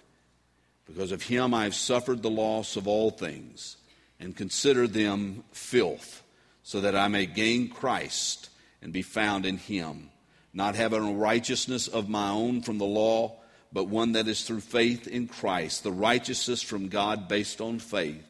Because 0.87 1.11
of 1.11 1.21
him 1.21 1.53
I 1.53 1.65
have 1.65 1.75
suffered 1.75 2.23
the 2.23 2.29
loss 2.29 2.75
of 2.75 2.87
all 2.87 3.11
things 3.11 3.77
and 4.19 4.35
consider 4.35 4.87
them 4.87 5.43
filth, 5.51 6.23
so 6.63 6.81
that 6.81 6.95
I 6.95 7.07
may 7.07 7.27
gain 7.27 7.69
Christ 7.69 8.49
and 8.81 8.91
be 8.91 9.03
found 9.03 9.45
in 9.45 9.57
him, 9.57 10.09
not 10.53 10.73
having 10.73 11.07
a 11.07 11.13
righteousness 11.13 11.87
of 11.87 12.09
my 12.09 12.29
own 12.29 12.63
from 12.63 12.79
the 12.79 12.85
law, 12.85 13.37
but 13.71 13.87
one 13.87 14.13
that 14.13 14.27
is 14.27 14.43
through 14.43 14.61
faith 14.61 15.07
in 15.07 15.27
Christ, 15.27 15.83
the 15.83 15.91
righteousness 15.91 16.63
from 16.63 16.87
God 16.87 17.27
based 17.27 17.61
on 17.61 17.77
faith. 17.77 18.27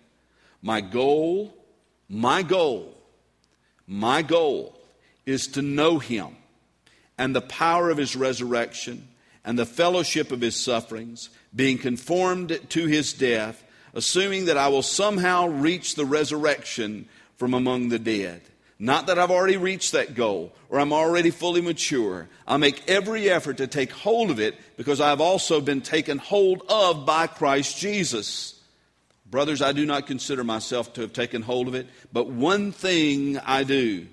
My 0.61 0.81
goal, 0.81 1.53
my 2.09 2.43
goal, 2.43 2.97
my 3.87 4.21
goal 4.23 4.77
is 5.25 5.47
to 5.47 5.61
know 5.61 5.99
him 5.99 6.35
and 7.21 7.35
the 7.35 7.41
power 7.41 7.91
of 7.91 7.99
his 7.99 8.15
resurrection 8.15 9.07
and 9.45 9.57
the 9.57 9.65
fellowship 9.65 10.31
of 10.31 10.41
his 10.41 10.55
sufferings, 10.55 11.29
being 11.55 11.77
conformed 11.77 12.59
to 12.69 12.87
his 12.87 13.13
death, 13.13 13.63
assuming 13.93 14.45
that 14.45 14.57
I 14.57 14.69
will 14.69 14.81
somehow 14.81 15.45
reach 15.45 15.93
the 15.93 16.05
resurrection 16.05 17.07
from 17.37 17.53
among 17.53 17.89
the 17.89 17.99
dead. 17.99 18.41
Not 18.79 19.05
that 19.05 19.19
I've 19.19 19.29
already 19.29 19.57
reached 19.57 19.91
that 19.91 20.15
goal 20.15 20.51
or 20.67 20.79
I'm 20.79 20.91
already 20.91 21.29
fully 21.29 21.61
mature. 21.61 22.27
I'll 22.47 22.57
make 22.57 22.89
every 22.89 23.29
effort 23.29 23.57
to 23.57 23.67
take 23.67 23.91
hold 23.91 24.31
of 24.31 24.39
it 24.39 24.55
because 24.75 24.99
I've 24.99 25.21
also 25.21 25.61
been 25.61 25.81
taken 25.81 26.17
hold 26.17 26.63
of 26.69 27.05
by 27.05 27.27
Christ 27.27 27.77
Jesus. 27.77 28.59
Brothers, 29.29 29.61
I 29.61 29.73
do 29.73 29.85
not 29.85 30.07
consider 30.07 30.43
myself 30.43 30.93
to 30.93 31.01
have 31.01 31.13
taken 31.13 31.43
hold 31.43 31.67
of 31.67 31.75
it, 31.75 31.85
but 32.11 32.29
one 32.29 32.71
thing 32.71 33.37
I 33.37 33.63
do. 33.63 34.07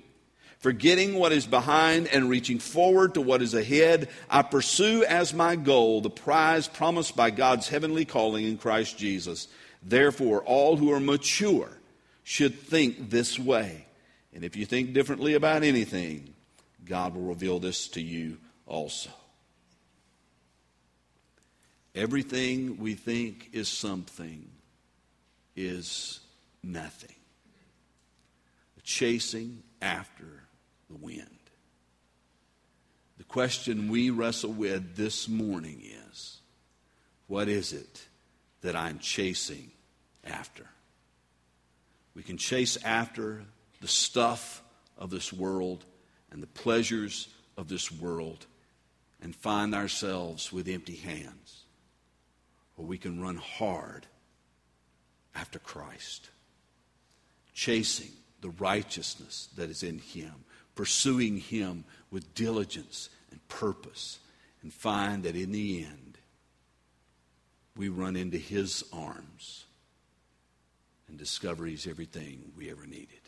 Forgetting 0.59 1.14
what 1.14 1.31
is 1.31 1.47
behind 1.47 2.09
and 2.09 2.29
reaching 2.29 2.59
forward 2.59 3.14
to 3.14 3.21
what 3.21 3.42
is 3.42 3.55
ahead, 3.55 4.09
I 4.29 4.42
pursue 4.42 5.05
as 5.05 5.33
my 5.33 5.55
goal 5.55 6.01
the 6.01 6.11
prize 6.11 6.66
promised 6.66 7.14
by 7.14 7.31
God's 7.31 7.68
heavenly 7.68 8.05
calling 8.05 8.44
in 8.44 8.59
Christ 8.59 8.99
Jesus. 8.99 9.47
Therefore, 9.83 10.42
all 10.42 10.77
who 10.77 10.90
are 10.92 10.99
mature 10.99 11.71
should 12.25 12.59
think 12.59 13.11
this 13.11 13.38
way. 13.38 13.87
And 14.35 14.44
if 14.44 14.57
you 14.57 14.66
think 14.66 14.92
differently 14.92 15.35
about 15.35 15.62
anything, 15.62 16.35
God 16.85 17.14
will 17.14 17.23
reveal 17.23 17.61
this 17.61 17.87
to 17.88 18.03
you 18.03 18.38
also. 18.66 19.11
Everything 21.94 22.79
we 22.79 22.94
think 22.94 23.51
is 23.53 23.68
something 23.68 24.49
is 25.55 26.21
nothing. 26.62 27.14
Chasing 28.83 29.62
after 29.83 30.48
the 30.88 30.96
wind. 30.96 31.38
The 33.18 33.24
question 33.24 33.88
we 33.88 34.11
wrestle 34.11 34.53
with 34.53 34.96
this 34.96 35.29
morning 35.29 35.83
is 36.11 36.38
what 37.27 37.48
is 37.48 37.72
it 37.72 38.07
that 38.62 38.77
I'm 38.77 38.98
chasing 38.98 39.70
after? 40.24 40.66
We 42.14 42.22
can 42.22 42.38
chase 42.38 42.77
after 42.85 43.44
the 43.81 43.88
stuff 43.88 44.62
of 44.96 45.11
this 45.11 45.33
world 45.33 45.85
and 46.31 46.42
the 46.42 46.48
pleasures 46.48 47.29
of 47.57 47.68
this 47.68 47.92
world 47.92 48.46
and 49.20 49.35
find 49.35 49.74
ourselves 49.74 50.53
with 50.53 50.68
empty 50.68 50.96
hands. 50.96 51.64
Or 52.77 52.85
we 52.87 52.98
can 52.98 53.20
run 53.20 53.37
hard 53.37 54.07
after 55.35 55.59
Christ, 55.59 56.31
chasing 57.53 58.12
the 58.40 58.51
righteousness 58.51 59.48
that 59.57 59.70
is 59.70 59.83
in 59.83 59.98
Him 59.98 60.44
pursuing 60.79 61.38
Him 61.38 61.83
with 62.12 62.37
diligence 62.37 63.11
and 63.33 63.49
purpose, 63.49 64.21
and 64.62 64.73
find 64.73 65.25
that 65.25 65.35
in 65.35 65.51
the 65.51 65.85
end, 65.85 66.19
we 67.77 67.88
run 67.88 68.14
into 68.14 68.38
His 68.38 68.85
arms 68.93 69.64
and 71.09 71.19
discover 71.19 71.67
He's 71.67 71.88
everything 71.88 72.53
we 72.57 72.71
ever 72.71 72.87
needed. 72.87 73.28